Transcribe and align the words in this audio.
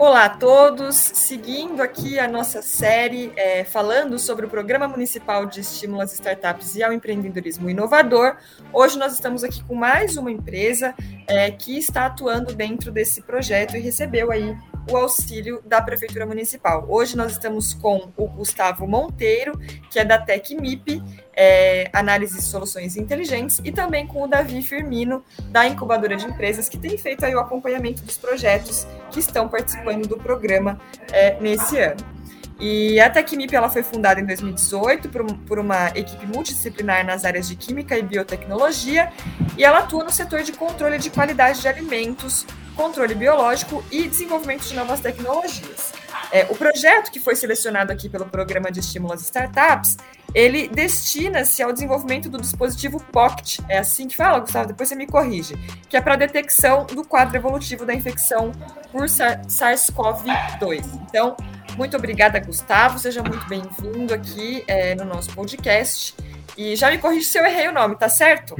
Olá 0.00 0.24
a 0.24 0.30
todos, 0.30 0.96
seguindo 0.96 1.82
aqui 1.82 2.18
a 2.18 2.26
nossa 2.26 2.62
série 2.62 3.34
é, 3.36 3.64
falando 3.64 4.18
sobre 4.18 4.46
o 4.46 4.48
Programa 4.48 4.88
Municipal 4.88 5.44
de 5.44 5.60
Estímulo 5.60 6.00
às 6.00 6.14
Startups 6.14 6.74
e 6.74 6.82
ao 6.82 6.90
Empreendedorismo 6.90 7.68
Inovador. 7.68 8.38
Hoje 8.72 8.98
nós 8.98 9.12
estamos 9.12 9.44
aqui 9.44 9.62
com 9.62 9.74
mais 9.74 10.16
uma 10.16 10.30
empresa 10.30 10.94
é, 11.28 11.50
que 11.50 11.76
está 11.76 12.06
atuando 12.06 12.54
dentro 12.54 12.90
desse 12.90 13.20
projeto 13.20 13.76
e 13.76 13.80
recebeu 13.80 14.32
aí 14.32 14.56
o 14.88 14.96
auxílio 14.96 15.62
da 15.64 15.80
Prefeitura 15.80 16.26
Municipal. 16.26 16.86
Hoje 16.88 17.16
nós 17.16 17.32
estamos 17.32 17.74
com 17.74 18.10
o 18.16 18.26
Gustavo 18.28 18.86
Monteiro, 18.86 19.58
que 19.90 19.98
é 19.98 20.04
da 20.04 20.18
TecMip, 20.18 21.02
é, 21.34 21.88
Análise 21.92 22.36
de 22.36 22.42
Soluções 22.42 22.96
Inteligentes, 22.96 23.60
e 23.64 23.72
também 23.72 24.06
com 24.06 24.22
o 24.22 24.26
Davi 24.26 24.62
Firmino, 24.62 25.24
da 25.50 25.66
Incubadora 25.66 26.16
de 26.16 26.26
Empresas, 26.26 26.68
que 26.68 26.78
tem 26.78 26.96
feito 26.98 27.24
aí 27.24 27.34
o 27.34 27.40
acompanhamento 27.40 28.02
dos 28.02 28.16
projetos 28.16 28.86
que 29.10 29.20
estão 29.20 29.48
participando 29.48 30.06
do 30.06 30.16
programa 30.16 30.80
é, 31.12 31.38
nesse 31.40 31.78
ano. 31.78 32.20
E 32.60 33.00
a 33.00 33.08
TecMip 33.08 33.54
ela 33.56 33.70
foi 33.70 33.82
fundada 33.82 34.20
em 34.20 34.26
2018 34.26 35.08
por, 35.08 35.24
por, 35.46 35.58
uma 35.58 35.88
equipe 35.94 36.26
multidisciplinar 36.26 37.06
nas 37.06 37.24
áreas 37.24 37.48
de 37.48 37.56
Química 37.56 37.96
e 37.96 38.02
Biotecnologia, 38.02 39.10
e 39.56 39.64
ela 39.64 39.78
atua 39.78 40.04
no 40.04 40.12
setor 40.12 40.42
de 40.42 40.52
controle 40.52 40.98
de 40.98 41.08
qualidade 41.08 41.62
de 41.62 41.68
alimentos, 41.68 42.46
controle 42.80 43.14
biológico 43.14 43.84
e 43.90 44.08
desenvolvimento 44.08 44.62
de 44.62 44.74
novas 44.74 45.00
tecnologias. 45.00 45.92
É, 46.32 46.46
o 46.48 46.56
projeto 46.56 47.10
que 47.10 47.20
foi 47.20 47.36
selecionado 47.36 47.92
aqui 47.92 48.08
pelo 48.08 48.24
Programa 48.24 48.70
de 48.70 48.80
Estímulo 48.80 49.12
às 49.12 49.20
Startups, 49.20 49.98
ele 50.34 50.66
destina-se 50.66 51.62
ao 51.62 51.74
desenvolvimento 51.74 52.30
do 52.30 52.40
dispositivo 52.40 52.98
Pocket, 53.12 53.58
é 53.68 53.76
assim 53.76 54.08
que 54.08 54.16
fala, 54.16 54.38
Gustavo, 54.38 54.68
depois 54.68 54.88
você 54.88 54.94
me 54.94 55.06
corrige, 55.06 55.56
que 55.90 55.96
é 55.96 56.00
para 56.00 56.16
detecção 56.16 56.86
do 56.86 57.04
quadro 57.04 57.36
evolutivo 57.36 57.84
da 57.84 57.92
infecção 57.92 58.50
por 58.90 59.02
SARS-CoV-2. 59.02 60.82
Então, 61.06 61.36
muito 61.76 61.94
obrigada, 61.98 62.40
Gustavo. 62.40 62.98
Seja 62.98 63.22
muito 63.22 63.46
bem-vindo 63.46 64.14
aqui 64.14 64.64
é, 64.66 64.94
no 64.94 65.04
nosso 65.04 65.30
podcast. 65.34 66.14
E 66.56 66.74
já 66.76 66.90
me 66.90 66.96
corrija 66.96 67.28
se 67.28 67.38
eu 67.38 67.44
errei 67.44 67.68
o 67.68 67.72
nome, 67.72 67.94
tá 67.96 68.08
certo? 68.08 68.56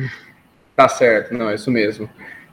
Tá 0.77 0.91
certo, 0.91 1.33
não, 1.33 1.49
é 1.49 1.55
isso 1.55 1.71
mesmo. 1.71 2.07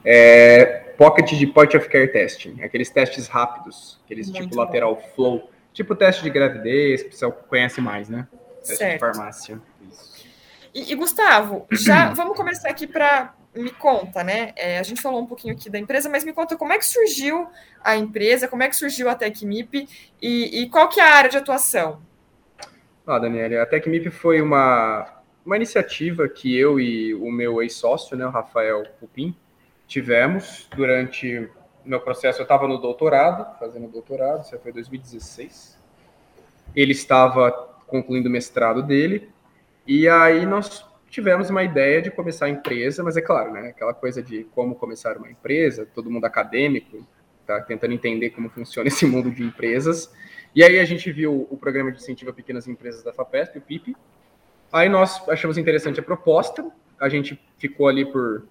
É 0.05 0.86
Pocket 0.97 1.33
de 1.33 1.47
Point 1.47 1.77
of 1.77 1.87
Care 1.89 2.11
Testing, 2.11 2.61
aqueles 2.61 2.89
testes 2.89 3.27
rápidos, 3.27 3.99
aqueles 4.03 4.27
muito 4.29 4.43
tipo 4.43 4.55
bom. 4.55 4.61
lateral 4.61 5.01
flow, 5.15 5.49
tipo 5.71 5.95
teste 5.95 6.23
de 6.23 6.29
gravidez, 6.29 7.03
que 7.03 7.07
o 7.09 7.11
pessoal 7.11 7.31
conhece 7.31 7.79
mais, 7.79 8.09
né? 8.09 8.27
Teste 8.61 8.77
certo. 8.77 8.93
de 8.93 8.99
farmácia. 8.99 9.61
E, 10.73 10.91
e, 10.91 10.95
Gustavo, 10.95 11.67
já 11.71 12.11
vamos 12.15 12.35
começar 12.35 12.69
aqui 12.69 12.87
para 12.87 13.33
me 13.55 13.71
conta, 13.71 14.23
né? 14.23 14.53
É, 14.55 14.79
a 14.79 14.83
gente 14.83 15.01
falou 15.01 15.21
um 15.21 15.25
pouquinho 15.25 15.53
aqui 15.53 15.69
da 15.69 15.79
empresa, 15.79 16.09
mas 16.09 16.23
me 16.23 16.33
conta 16.33 16.55
como 16.55 16.73
é 16.73 16.77
que 16.77 16.85
surgiu 16.85 17.47
a 17.83 17.95
empresa, 17.95 18.47
como 18.47 18.63
é 18.63 18.69
que 18.69 18.75
surgiu 18.75 19.09
a 19.09 19.15
TecMip 19.15 19.87
e, 20.21 20.61
e 20.61 20.69
qual 20.69 20.89
que 20.89 20.99
é 20.99 21.03
a 21.03 21.15
área 21.15 21.29
de 21.29 21.37
atuação? 21.37 22.01
Ah, 23.05 23.19
Daniela, 23.19 23.63
a 23.63 23.65
TecMip 23.65 24.09
foi 24.09 24.41
uma, 24.41 25.21
uma 25.45 25.55
iniciativa 25.55 26.27
que 26.27 26.55
eu 26.57 26.79
e 26.79 27.15
o 27.15 27.31
meu 27.31 27.61
ex-sócio, 27.61 28.17
né, 28.17 28.25
o 28.25 28.29
Rafael 28.29 28.83
Pupim, 28.99 29.35
tivemos 29.87 30.67
durante 30.75 31.49
meu 31.85 31.99
processo. 32.01 32.39
Eu 32.39 32.43
estava 32.43 32.67
no 32.67 32.77
doutorado, 32.77 33.57
fazendo 33.57 33.87
doutorado, 33.87 34.43
isso 34.43 34.57
foi 34.59 34.71
2016. 34.71 35.77
Ele 36.75 36.91
estava 36.91 37.51
concluindo 37.87 38.27
o 38.27 38.31
mestrado 38.31 38.83
dele, 38.83 39.29
e 39.87 40.07
aí 40.09 40.45
nós 40.45 40.85
tivemos 41.09 41.49
uma 41.49 41.63
ideia 41.63 42.01
de 42.01 42.11
começar 42.11 42.47
a 42.47 42.49
empresa, 42.49 43.01
mas 43.01 43.15
é 43.15 43.21
claro, 43.21 43.53
né, 43.53 43.69
aquela 43.69 43.93
coisa 43.93 44.21
de 44.21 44.43
como 44.53 44.75
começar 44.75 45.15
uma 45.17 45.31
empresa, 45.31 45.87
todo 45.95 46.11
mundo 46.11 46.25
acadêmico, 46.25 47.07
tá 47.45 47.61
tentando 47.61 47.93
entender 47.93 48.31
como 48.31 48.49
funciona 48.49 48.89
esse 48.89 49.05
mundo 49.05 49.31
de 49.31 49.43
empresas. 49.43 50.13
E 50.53 50.63
aí 50.63 50.79
a 50.79 50.85
gente 50.85 51.11
viu 51.11 51.47
o 51.49 51.57
programa 51.57 51.91
de 51.91 51.97
incentivo 51.97 52.31
a 52.31 52.33
pequenas 52.33 52.67
empresas 52.67 53.03
da 53.03 53.13
FAPESP, 53.13 53.57
o 53.57 53.61
PIP. 53.61 53.95
Aí 54.71 54.89
nós 54.89 55.27
achamos 55.29 55.57
interessante 55.57 55.99
a 55.99 56.03
proposta, 56.03 56.69
a 56.99 57.07
gente 57.07 57.39
ficou 57.57 57.87
ali 57.87 58.05
por 58.05 58.45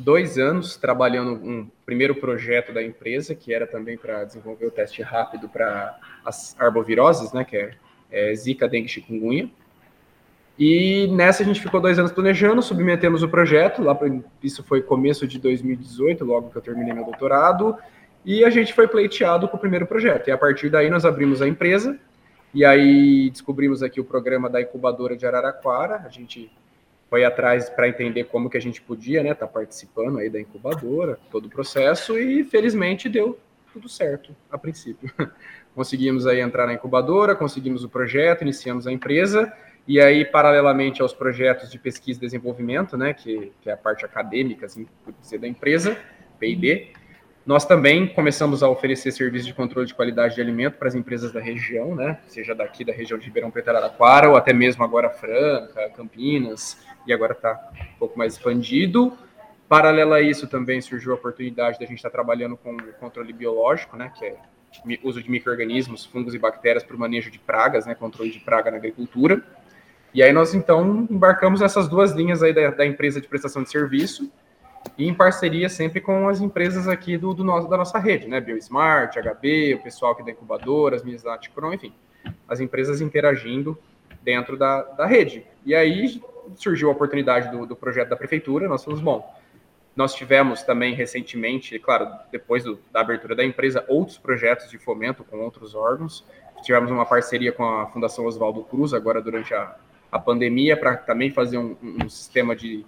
dois 0.00 0.38
anos 0.38 0.76
trabalhando 0.76 1.32
um 1.32 1.68
primeiro 1.84 2.14
projeto 2.14 2.72
da 2.72 2.82
empresa, 2.82 3.34
que 3.34 3.52
era 3.52 3.66
também 3.66 3.96
para 3.96 4.24
desenvolver 4.24 4.66
o 4.66 4.70
teste 4.70 5.02
rápido 5.02 5.48
para 5.48 5.98
as 6.24 6.56
arboviroses, 6.58 7.32
né, 7.32 7.44
que 7.44 7.56
é, 7.56 7.74
é 8.10 8.34
Zika, 8.34 8.68
Dengue, 8.68 8.88
Chikungunya. 8.88 9.50
E 10.58 11.06
nessa 11.08 11.42
a 11.42 11.46
gente 11.46 11.60
ficou 11.60 11.80
dois 11.80 11.98
anos 11.98 12.12
planejando, 12.12 12.62
submetemos 12.62 13.22
o 13.22 13.28
projeto, 13.28 13.82
lá 13.82 13.94
pra, 13.94 14.08
isso 14.42 14.62
foi 14.62 14.82
começo 14.82 15.26
de 15.26 15.38
2018, 15.38 16.24
logo 16.24 16.50
que 16.50 16.56
eu 16.56 16.62
terminei 16.62 16.92
meu 16.92 17.04
doutorado, 17.04 17.76
e 18.24 18.44
a 18.44 18.50
gente 18.50 18.74
foi 18.74 18.86
pleiteado 18.86 19.48
com 19.48 19.56
o 19.56 19.60
primeiro 19.60 19.86
projeto. 19.86 20.28
E 20.28 20.30
a 20.30 20.38
partir 20.38 20.68
daí 20.68 20.90
nós 20.90 21.04
abrimos 21.04 21.40
a 21.40 21.48
empresa, 21.48 21.98
e 22.52 22.64
aí 22.64 23.30
descobrimos 23.30 23.82
aqui 23.82 24.00
o 24.00 24.04
programa 24.04 24.50
da 24.50 24.60
incubadora 24.60 25.16
de 25.16 25.26
Araraquara, 25.26 26.02
a 26.04 26.08
gente 26.08 26.50
foi 27.10 27.24
atrás 27.24 27.68
para 27.68 27.88
entender 27.88 28.24
como 28.24 28.48
que 28.48 28.56
a 28.56 28.60
gente 28.60 28.80
podia, 28.80 29.20
né, 29.22 29.32
estar 29.32 29.48
tá 29.48 29.52
participando 29.52 30.18
aí 30.18 30.30
da 30.30 30.40
incubadora, 30.40 31.18
todo 31.30 31.46
o 31.46 31.50
processo, 31.50 32.16
e 32.16 32.44
felizmente 32.44 33.08
deu 33.08 33.36
tudo 33.72 33.88
certo 33.88 34.34
a 34.50 34.56
princípio. 34.56 35.12
conseguimos 35.74 36.26
aí 36.26 36.40
entrar 36.40 36.66
na 36.66 36.74
incubadora, 36.74 37.34
conseguimos 37.34 37.82
o 37.82 37.88
projeto, 37.88 38.42
iniciamos 38.42 38.86
a 38.86 38.92
empresa, 38.92 39.52
e 39.88 40.00
aí, 40.00 40.24
paralelamente 40.24 41.02
aos 41.02 41.12
projetos 41.12 41.68
de 41.68 41.78
pesquisa 41.78 42.20
e 42.20 42.22
desenvolvimento, 42.22 42.96
né, 42.96 43.12
que, 43.12 43.52
que 43.60 43.68
é 43.68 43.72
a 43.72 43.76
parte 43.76 44.04
acadêmica, 44.04 44.66
assim, 44.66 44.86
por 45.04 45.12
dizer, 45.20 45.38
da 45.38 45.48
empresa, 45.48 45.96
P&D, 46.38 46.92
nós 47.50 47.64
também 47.64 48.06
começamos 48.06 48.62
a 48.62 48.68
oferecer 48.68 49.10
serviços 49.10 49.48
de 49.48 49.52
controle 49.52 49.84
de 49.84 49.92
qualidade 49.92 50.36
de 50.36 50.40
alimento 50.40 50.78
para 50.78 50.86
as 50.86 50.94
empresas 50.94 51.32
da 51.32 51.40
região, 51.40 51.96
né, 51.96 52.20
seja 52.28 52.54
daqui 52.54 52.84
da 52.84 52.92
região 52.92 53.18
de 53.18 53.26
Ribeirão 53.26 53.50
Preto 53.50 53.70
Araraquara, 53.70 54.30
ou 54.30 54.36
até 54.36 54.52
mesmo 54.52 54.84
agora 54.84 55.10
Franca, 55.10 55.90
Campinas, 55.96 56.78
e 57.08 57.12
agora 57.12 57.32
está 57.32 57.72
um 57.74 57.98
pouco 57.98 58.16
mais 58.16 58.34
expandido. 58.34 59.18
Paralela 59.68 60.18
a 60.18 60.20
isso, 60.20 60.46
também 60.46 60.80
surgiu 60.80 61.10
a 61.10 61.16
oportunidade 61.16 61.76
da 61.80 61.86
gente 61.86 61.96
estar 61.96 62.08
tá 62.08 62.12
trabalhando 62.12 62.56
com 62.56 62.72
o 62.72 62.92
controle 63.00 63.32
biológico, 63.32 63.96
né, 63.96 64.12
que 64.16 64.26
é 64.26 64.36
uso 65.02 65.20
de 65.20 65.28
micro-organismos, 65.28 66.04
fungos 66.04 66.32
e 66.34 66.38
bactérias 66.38 66.84
para 66.84 66.94
o 66.94 67.00
manejo 67.00 67.32
de 67.32 67.40
pragas, 67.40 67.84
né, 67.84 67.96
controle 67.96 68.30
de 68.30 68.38
praga 68.38 68.70
na 68.70 68.76
agricultura. 68.76 69.42
E 70.14 70.22
aí 70.22 70.32
nós 70.32 70.54
então 70.54 71.04
embarcamos 71.10 71.60
nessas 71.60 71.88
duas 71.88 72.12
linhas 72.12 72.44
aí 72.44 72.52
da, 72.52 72.70
da 72.70 72.86
empresa 72.86 73.20
de 73.20 73.26
prestação 73.26 73.64
de 73.64 73.70
serviço 73.70 74.30
e 74.96 75.08
em 75.08 75.14
parceria 75.14 75.68
sempre 75.68 76.00
com 76.00 76.28
as 76.28 76.40
empresas 76.40 76.88
aqui 76.88 77.16
do, 77.16 77.34
do 77.34 77.44
nosso, 77.44 77.68
da 77.68 77.76
nossa 77.76 77.98
rede, 77.98 78.28
né? 78.28 78.40
BioSmart, 78.40 79.16
HB, 79.16 79.74
o 79.74 79.82
pessoal 79.82 80.12
aqui 80.12 80.24
da 80.24 80.30
incubadora, 80.30 80.96
as 80.96 81.02
minhas 81.02 81.22
da 81.22 81.36
Ticron, 81.38 81.74
enfim, 81.74 81.92
as 82.48 82.60
empresas 82.60 83.00
interagindo 83.00 83.78
dentro 84.22 84.56
da, 84.56 84.82
da 84.82 85.06
rede. 85.06 85.44
E 85.64 85.74
aí 85.74 86.20
surgiu 86.56 86.88
a 86.88 86.92
oportunidade 86.92 87.50
do, 87.50 87.66
do 87.66 87.76
projeto 87.76 88.08
da 88.08 88.16
prefeitura, 88.16 88.68
nós 88.68 88.84
falamos, 88.84 89.02
bom, 89.02 89.40
nós 89.94 90.14
tivemos 90.14 90.62
também 90.62 90.94
recentemente, 90.94 91.78
claro, 91.78 92.08
depois 92.30 92.64
do, 92.64 92.78
da 92.92 93.00
abertura 93.00 93.34
da 93.34 93.44
empresa, 93.44 93.84
outros 93.88 94.18
projetos 94.18 94.70
de 94.70 94.78
fomento 94.78 95.24
com 95.24 95.38
outros 95.38 95.74
órgãos. 95.74 96.24
Tivemos 96.62 96.90
uma 96.90 97.04
parceria 97.04 97.52
com 97.52 97.64
a 97.64 97.86
Fundação 97.86 98.26
Oswaldo 98.26 98.62
Cruz, 98.64 98.94
agora 98.94 99.20
durante 99.20 99.52
a, 99.52 99.76
a 100.10 100.18
pandemia 100.18 100.76
para 100.76 100.96
também 100.96 101.30
fazer 101.30 101.58
um, 101.58 101.76
um, 101.82 102.08
sistema 102.08 102.54
de, 102.54 102.86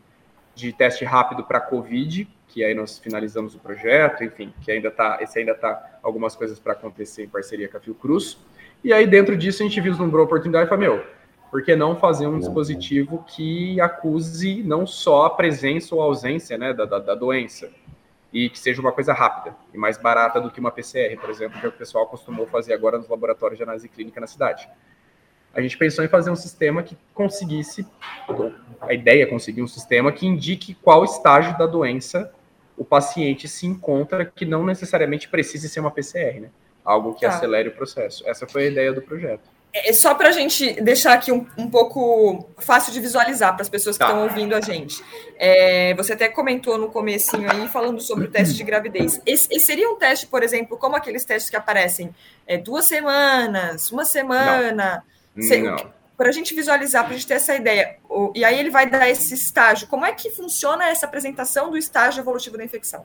de 0.54 0.72
teste 0.72 1.04
rápido 1.04 1.44
para 1.44 1.60
Covid, 1.60 2.28
que 2.48 2.62
aí 2.62 2.74
nós 2.74 2.98
finalizamos 2.98 3.54
o 3.54 3.58
projeto, 3.58 4.22
enfim, 4.22 4.52
que 4.60 4.70
ainda 4.70 4.88
está, 4.88 5.18
esse 5.20 5.38
ainda 5.38 5.52
está 5.52 5.98
algumas 6.02 6.36
coisas 6.36 6.58
para 6.58 6.72
acontecer 6.72 7.24
em 7.24 7.28
parceria 7.28 7.68
com 7.68 7.76
a 7.76 7.80
Fiocruz. 7.80 8.38
E 8.84 8.92
aí 8.92 9.06
dentro 9.06 9.36
disso 9.36 9.62
a 9.62 9.66
gente 9.66 9.80
vislumbrou 9.80 10.22
a 10.22 10.26
oportunidade 10.26 10.66
e 10.66 10.68
falou, 10.68 10.84
meu, 10.84 11.04
por 11.50 11.62
que 11.62 11.74
não 11.74 11.96
fazer 11.96 12.26
um 12.26 12.38
dispositivo 12.38 13.24
que 13.26 13.80
acuse 13.80 14.62
não 14.62 14.86
só 14.86 15.26
a 15.26 15.30
presença 15.30 15.94
ou 15.94 16.02
a 16.02 16.04
ausência 16.04 16.58
né, 16.58 16.72
da, 16.72 16.84
da, 16.84 16.98
da 16.98 17.14
doença, 17.14 17.70
e 18.32 18.48
que 18.48 18.58
seja 18.58 18.80
uma 18.80 18.92
coisa 18.92 19.12
rápida 19.12 19.54
e 19.74 19.78
mais 19.78 19.98
barata 19.98 20.40
do 20.40 20.50
que 20.50 20.58
uma 20.58 20.70
PCR, 20.70 21.16
por 21.20 21.28
exemplo, 21.28 21.60
que 21.60 21.66
é 21.66 21.68
o 21.68 21.72
que 21.72 21.76
o 21.76 21.78
pessoal 21.78 22.06
costumou 22.06 22.46
fazer 22.46 22.72
agora 22.72 22.96
nos 22.96 23.08
laboratórios 23.08 23.58
de 23.58 23.62
análise 23.62 23.88
clínica 23.88 24.20
na 24.20 24.26
cidade 24.26 24.66
a 25.54 25.60
gente 25.60 25.76
pensou 25.76 26.04
em 26.04 26.08
fazer 26.08 26.30
um 26.30 26.36
sistema 26.36 26.82
que 26.82 26.96
conseguisse, 27.14 27.86
a 28.80 28.92
ideia 28.92 29.24
é 29.24 29.26
conseguir 29.26 29.62
um 29.62 29.68
sistema 29.68 30.10
que 30.10 30.26
indique 30.26 30.74
qual 30.74 31.04
estágio 31.04 31.56
da 31.58 31.66
doença 31.66 32.32
o 32.76 32.84
paciente 32.84 33.46
se 33.46 33.66
encontra, 33.66 34.24
que 34.24 34.44
não 34.44 34.64
necessariamente 34.64 35.28
precise 35.28 35.68
ser 35.68 35.80
uma 35.80 35.90
PCR, 35.90 36.40
né? 36.40 36.48
Algo 36.84 37.14
que 37.14 37.26
tá. 37.26 37.28
acelere 37.28 37.68
o 37.68 37.72
processo. 37.72 38.26
Essa 38.26 38.46
foi 38.46 38.64
a 38.64 38.66
ideia 38.66 38.92
do 38.92 39.02
projeto. 39.02 39.42
É, 39.72 39.90
é 39.90 39.92
só 39.92 40.14
para 40.14 40.30
a 40.30 40.32
gente 40.32 40.80
deixar 40.80 41.12
aqui 41.12 41.30
um, 41.30 41.46
um 41.56 41.70
pouco 41.70 42.48
fácil 42.58 42.92
de 42.92 42.98
visualizar 42.98 43.52
para 43.52 43.62
as 43.62 43.68
pessoas 43.68 43.96
que 43.96 44.02
estão 44.02 44.18
tá. 44.18 44.24
ouvindo 44.24 44.54
a 44.54 44.60
gente. 44.60 45.04
É, 45.36 45.94
você 45.94 46.14
até 46.14 46.28
comentou 46.28 46.76
no 46.78 46.88
comecinho 46.88 47.48
aí, 47.48 47.68
falando 47.68 48.00
sobre 48.00 48.24
o 48.24 48.30
teste 48.30 48.54
de 48.54 48.64
gravidez. 48.64 49.20
Esse, 49.24 49.48
esse 49.54 49.66
seria 49.66 49.88
um 49.88 49.96
teste, 49.96 50.26
por 50.26 50.42
exemplo, 50.42 50.76
como 50.76 50.96
aqueles 50.96 51.24
testes 51.24 51.50
que 51.50 51.56
aparecem 51.56 52.12
é, 52.46 52.56
duas 52.56 52.86
semanas, 52.86 53.92
uma 53.92 54.04
semana... 54.04 55.04
Não 55.06 55.11
para 56.16 56.28
a 56.28 56.32
gente 56.32 56.54
visualizar, 56.54 57.04
para 57.04 57.14
a 57.14 57.16
gente 57.16 57.26
ter 57.26 57.34
essa 57.34 57.54
ideia, 57.54 57.96
e 58.34 58.44
aí 58.44 58.58
ele 58.58 58.70
vai 58.70 58.88
dar 58.88 59.08
esse 59.08 59.34
estágio. 59.34 59.88
Como 59.88 60.04
é 60.04 60.12
que 60.12 60.30
funciona 60.30 60.88
essa 60.88 61.06
apresentação 61.06 61.70
do 61.70 61.76
estágio 61.76 62.20
evolutivo 62.20 62.56
da 62.56 62.64
infecção? 62.64 63.04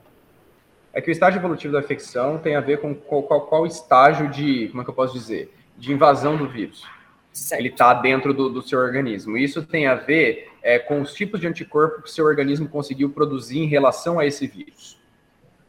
é 0.92 1.00
que 1.00 1.10
o 1.10 1.12
estágio 1.12 1.38
evolutivo 1.38 1.72
da 1.72 1.80
infecção 1.80 2.38
tem 2.38 2.56
a 2.56 2.60
ver 2.60 2.80
com 2.80 2.94
qual, 2.94 3.22
qual, 3.22 3.40
qual 3.42 3.66
estágio 3.66 4.28
de, 4.28 4.68
como 4.68 4.82
é 4.82 4.84
que 4.84 4.90
eu 4.90 4.94
posso 4.94 5.12
dizer, 5.12 5.54
de 5.76 5.92
invasão 5.92 6.36
do 6.36 6.48
vírus. 6.48 6.84
Certo. 7.32 7.60
Ele 7.60 7.68
está 7.68 7.94
dentro 7.94 8.34
do, 8.34 8.48
do, 8.48 8.62
seu 8.62 8.80
organismo. 8.80 9.36
Isso 9.36 9.62
tem 9.62 9.86
a 9.86 9.94
ver 9.94 10.50
é, 10.60 10.78
com 10.78 11.00
os 11.00 11.14
tipos 11.14 11.40
de 11.40 11.46
anticorpo 11.46 12.02
que 12.02 12.08
o 12.08 12.12
seu 12.12 12.24
organismo 12.24 12.68
conseguiu 12.68 13.10
produzir 13.10 13.60
em 13.60 13.66
relação 13.66 14.18
a 14.18 14.26
esse 14.26 14.46
vírus. 14.46 14.98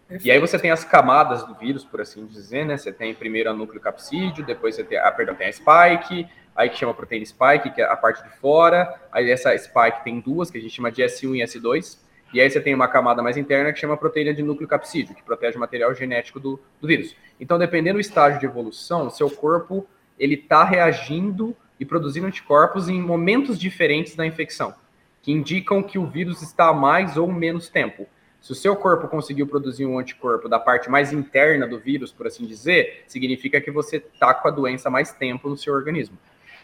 Perfeito. 0.08 0.28
E 0.28 0.32
aí 0.32 0.40
você 0.40 0.58
tem 0.58 0.72
as 0.72 0.84
camadas 0.84 1.44
do 1.44 1.54
vírus, 1.54 1.86
por 1.86 2.02
assim 2.02 2.26
dizer, 2.26 2.66
né? 2.66 2.76
Você 2.76 2.92
tem 2.92 3.14
primeiro 3.14 3.52
a 3.52 3.54
núcleo 3.54 3.80
capsídeo, 3.80 4.44
depois 4.44 4.74
você 4.74 4.84
tem 4.84 4.98
a, 4.98 5.12
perdão, 5.12 5.36
tem 5.36 5.48
a 5.48 5.54
spike, 5.54 6.28
aí 6.60 6.70
que 6.70 6.78
chama 6.78 6.94
proteína 6.94 7.26
spike, 7.26 7.70
que 7.70 7.82
é 7.82 7.86
a 7.86 7.96
parte 7.96 8.22
de 8.22 8.30
fora. 8.38 8.94
Aí 9.14 9.32
essa 9.32 9.58
spike 9.58 10.04
tem 10.04 10.20
duas, 10.20 10.52
que 10.52 10.58
a 10.58 10.62
gente 10.62 10.76
chama 10.76 10.92
de 10.92 11.02
S1 11.02 11.38
e 11.38 11.42
S2. 11.42 11.98
E 12.34 12.42
aí 12.42 12.50
você 12.52 12.60
tem 12.60 12.76
uma 12.76 12.90
camada 12.90 13.24
mais 13.24 13.38
interna 13.38 13.72
que 13.72 13.80
chama 13.80 13.96
proteína 13.96 14.34
de 14.34 14.44
núcleo 14.44 14.68
capsídeo, 14.68 15.16
que 15.16 15.24
protege 15.24 15.56
o 15.56 15.60
material 15.60 15.96
genético 15.96 16.38
do, 16.38 16.60
do 16.82 16.88
vírus. 16.88 17.16
Então, 17.40 17.58
dependendo 17.58 17.96
do 17.96 18.02
estágio 18.02 18.42
de 18.42 18.46
evolução, 18.46 19.10
seu 19.10 19.30
corpo 19.32 19.88
ele 20.20 20.36
está 20.36 20.66
reagindo 20.66 21.56
e 21.80 21.86
produzindo 21.86 22.28
anticorpos 22.28 22.90
em 22.90 23.02
momentos 23.02 23.58
diferentes 23.58 24.14
da 24.14 24.26
infecção, 24.26 24.76
que 25.22 25.32
indicam 25.32 25.82
que 25.82 25.98
o 25.98 26.06
vírus 26.06 26.42
está 26.42 26.68
há 26.68 26.74
mais 26.74 27.16
ou 27.16 27.32
menos 27.32 27.70
tempo. 27.70 28.06
Se 28.42 28.52
o 28.52 28.56
seu 28.56 28.76
corpo 28.76 29.08
conseguiu 29.08 29.48
produzir 29.48 29.86
um 29.86 29.98
anticorpo 29.98 30.50
da 30.50 30.60
parte 30.60 30.90
mais 30.90 31.14
interna 31.14 31.66
do 31.66 31.80
vírus, 31.80 32.12
por 32.12 32.28
assim 32.28 32.46
dizer, 32.46 33.06
significa 33.08 33.62
que 33.62 33.72
você 33.72 33.96
está 33.96 34.34
com 34.34 34.50
a 34.50 34.52
doença 34.52 34.90
mais 34.90 35.14
tempo 35.14 35.48
no 35.50 35.58
seu 35.58 35.74
organismo. 35.74 36.18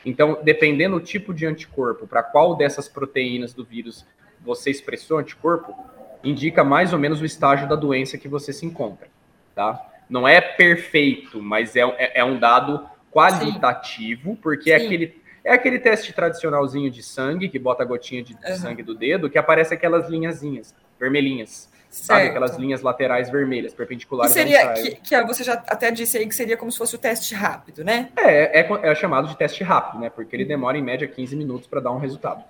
Então, 0.05 0.39
dependendo 0.43 0.99
do 0.99 1.05
tipo 1.05 1.33
de 1.33 1.45
anticorpo, 1.45 2.05
para 2.05 2.21
qual 2.21 2.55
dessas 2.55 2.87
proteínas 2.87 3.53
do 3.53 3.65
vírus 3.65 4.05
você 4.39 4.69
expressou 4.69 5.17
anticorpo, 5.17 5.75
indica 6.23 6.63
mais 6.63 6.93
ou 6.93 6.99
menos 6.99 7.21
o 7.21 7.25
estágio 7.25 7.67
da 7.67 7.75
doença 7.75 8.17
que 8.17 8.27
você 8.27 8.53
se 8.53 8.65
encontra, 8.65 9.07
tá? 9.55 9.83
Não 10.07 10.27
é 10.27 10.39
perfeito, 10.39 11.41
mas 11.41 11.75
é, 11.75 11.81
é, 11.81 12.19
é 12.19 12.23
um 12.23 12.39
dado 12.39 12.87
qualitativo, 13.11 14.31
Sim. 14.31 14.35
porque 14.35 14.71
é 14.71 14.75
aquele, 14.75 15.21
é 15.43 15.53
aquele 15.53 15.79
teste 15.79 16.13
tradicionalzinho 16.13 16.91
de 16.91 17.01
sangue, 17.01 17.49
que 17.49 17.57
bota 17.57 17.81
a 17.81 17.85
gotinha 17.85 18.21
de 18.21 18.33
uhum. 18.33 18.55
sangue 18.55 18.83
do 18.83 18.93
dedo, 18.93 19.29
que 19.29 19.37
aparece 19.37 19.73
aquelas 19.73 20.07
linhazinhas 20.09 20.75
vermelhinhas. 20.99 21.69
Certo. 21.95 22.07
Sabe? 22.07 22.27
Aquelas 22.27 22.57
linhas 22.57 22.81
laterais 22.81 23.29
vermelhas, 23.29 23.73
perpendiculares. 23.73 24.33
Que 24.33 24.39
seria, 24.39 24.73
que, 24.73 24.95
que, 24.95 25.23
você 25.23 25.43
já 25.45 25.53
até 25.53 25.89
disse 25.91 26.17
aí 26.17 26.27
que 26.27 26.35
seria 26.35 26.57
como 26.57 26.69
se 26.69 26.77
fosse 26.77 26.93
o 26.93 26.97
teste 26.97 27.33
rápido, 27.33 27.85
né? 27.85 28.09
É, 28.17 28.59
é, 28.59 28.91
é 28.91 28.95
chamado 28.95 29.29
de 29.29 29.37
teste 29.37 29.63
rápido, 29.63 30.01
né? 30.01 30.09
Porque 30.09 30.35
ele 30.35 30.43
demora 30.43 30.77
em 30.77 30.83
média 30.83 31.07
15 31.07 31.35
minutos 31.37 31.67
para 31.67 31.79
dar 31.79 31.91
um 31.91 31.97
resultado. 31.97 32.43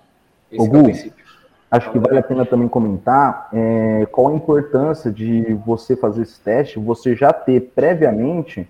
Esse 0.50 0.66
é 0.66 0.68
o 0.68 0.82
princípio. 0.82 1.24
Acho 1.70 1.92
que 1.92 1.98
vale 1.98 2.18
a 2.18 2.22
pena 2.22 2.44
também 2.44 2.66
comentar 2.66 3.48
é, 3.52 4.06
qual 4.10 4.28
a 4.28 4.34
importância 4.34 5.12
de 5.12 5.54
você 5.64 5.96
fazer 5.96 6.22
esse 6.22 6.40
teste, 6.40 6.78
você 6.80 7.14
já 7.14 7.32
ter 7.32 7.72
previamente 7.74 8.68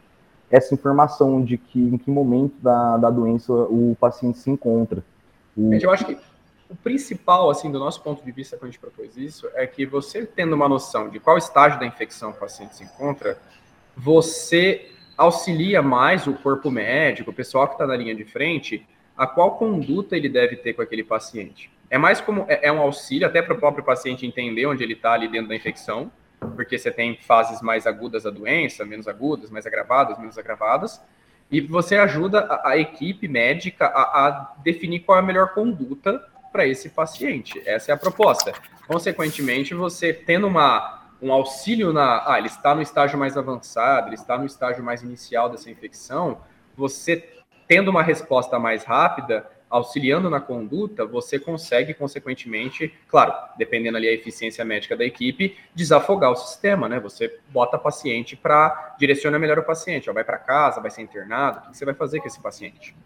essa 0.51 0.75
informação 0.75 1.43
de 1.43 1.57
que 1.57 1.81
em 1.81 1.97
que 1.97 2.11
momento 2.11 2.55
da, 2.61 2.99
da 2.99 3.11
doença 3.11 3.53
o 3.53 3.97
paciente 3.99 4.39
se 4.39 4.51
encontra. 4.51 5.03
O... 5.57 5.73
Eu 5.73 5.91
acho 5.91 6.05
que 6.05 6.19
o 6.69 6.75
principal, 6.75 7.51
assim, 7.51 7.71
do 7.71 7.79
nosso 7.79 8.03
ponto 8.03 8.25
de 8.25 8.33
vista, 8.33 8.57
quando 8.57 8.71
a 8.71 8.73
gente 8.73 8.81
propôs 8.81 9.17
isso, 9.17 9.49
é 9.55 9.67
que 9.67 9.87
você 9.87 10.27
tendo 10.27 10.55
uma 10.55 10.69
noção 10.69 11.09
de 11.09 11.21
qual 11.21 11.39
estágio 11.39 11.79
da 11.79 11.87
infecção 11.87 12.31
o 12.31 12.35
paciente 12.35 12.77
se 12.77 12.85
encontra, 12.85 13.39
você 13.97 14.91
auxilia 15.17 15.81
mais 15.81 16.27
o 16.27 16.35
corpo 16.35 16.71
médico, 16.71 17.31
o 17.31 17.35
pessoal 17.35 17.67
que 17.67 17.75
está 17.75 17.87
na 17.87 17.97
linha 17.97 18.15
de 18.15 18.25
frente, 18.25 18.87
a 19.17 19.27
qual 19.27 19.57
conduta 19.57 20.17
ele 20.17 20.29
deve 20.29 20.57
ter 20.57 20.75
com 20.75 20.83
aquele 20.83 21.03
paciente. 21.03 21.71
É 21.89 21.97
mais 21.97 22.21
como 22.21 22.45
é, 22.49 22.67
é 22.67 22.73
um 22.73 22.81
auxílio 22.81 23.27
até 23.27 23.41
para 23.41 23.55
o 23.55 23.59
próprio 23.59 23.85
paciente 23.85 24.27
entender 24.27 24.67
onde 24.67 24.83
ele 24.83 24.93
está 24.93 25.13
ali 25.13 25.29
dentro 25.29 25.49
da 25.49 25.57
infecção, 25.57 26.11
porque 26.55 26.79
você 26.79 26.91
tem 26.91 27.17
fases 27.17 27.63
mais 27.63 27.87
agudas 27.87 28.25
da 28.25 28.31
doença, 28.31 28.85
menos 28.85 29.09
agudas, 29.09 29.51
mais 29.51 29.67
agravadas, 29.67 30.19
menos 30.19 30.37
agravadas, 30.37 31.01
e 31.51 31.61
você 31.61 31.97
ajuda 31.97 32.41
a, 32.41 32.71
a 32.71 32.77
equipe 32.77 33.29
médica 33.29 33.87
a, 33.87 34.27
a, 34.27 34.55
definir 34.63 35.01
qual 35.01 35.17
é 35.17 35.21
a 35.21 35.25
melhor 35.25 35.55
conduta 35.55 36.23
para 36.57 36.67
esse 36.67 36.89
paciente. 36.89 37.63
Essa 37.67 37.93
é 37.93 37.95
a 37.95 37.99
proposta. 37.99 38.55
Consequentemente, 38.89 39.75
você 39.75 40.11
tendo 40.11 40.47
uma, 40.47 41.07
um 41.21 41.31
auxílio 41.31 41.93
na. 41.93 42.25
Ah, 42.27 42.39
ele 42.39 42.47
está 42.47 42.75
no 42.75 42.81
estágio 42.81 43.19
mais 43.19 43.37
avançado, 43.37 44.09
ele 44.09 44.15
está 44.15 44.39
no 44.39 44.47
estágio 44.47 44.83
mais 44.83 45.03
inicial 45.03 45.51
dessa 45.51 45.71
infecção, 45.71 46.41
você 46.75 47.29
tendo 47.69 47.91
uma 47.91 48.03
resposta 48.03 48.59
mais 48.59 48.85
rápida, 48.85 49.47
auxiliando 49.69 50.31
na 50.31 50.41
conduta, 50.41 51.05
você 51.05 51.39
consegue, 51.39 51.93
consequentemente, 51.93 52.95
claro, 53.07 53.35
dependendo 53.59 53.99
ali 53.99 54.09
a 54.09 54.13
eficiência 54.13 54.65
médica 54.65 54.97
da 54.97 55.05
equipe, 55.05 55.59
desafogar 55.75 56.31
o 56.31 56.37
sistema, 56.37 56.89
né? 56.89 56.99
Você 57.01 57.39
bota 57.51 57.77
paciente 57.77 58.35
para 58.35 58.97
direcionar 58.99 59.39
melhor 59.39 59.59
o 59.59 59.65
paciente, 59.65 60.09
ó, 60.09 60.13
vai 60.15 60.25
para 60.25 60.39
casa, 60.39 60.81
vai 60.81 60.91
ser 60.91 61.03
internado, 61.03 61.59
o 61.59 61.71
que 61.71 61.77
você 61.77 61.85
vai 61.85 61.95
fazer 61.95 62.21
com 62.21 62.27
esse 62.27 62.41
paciente? 62.41 62.97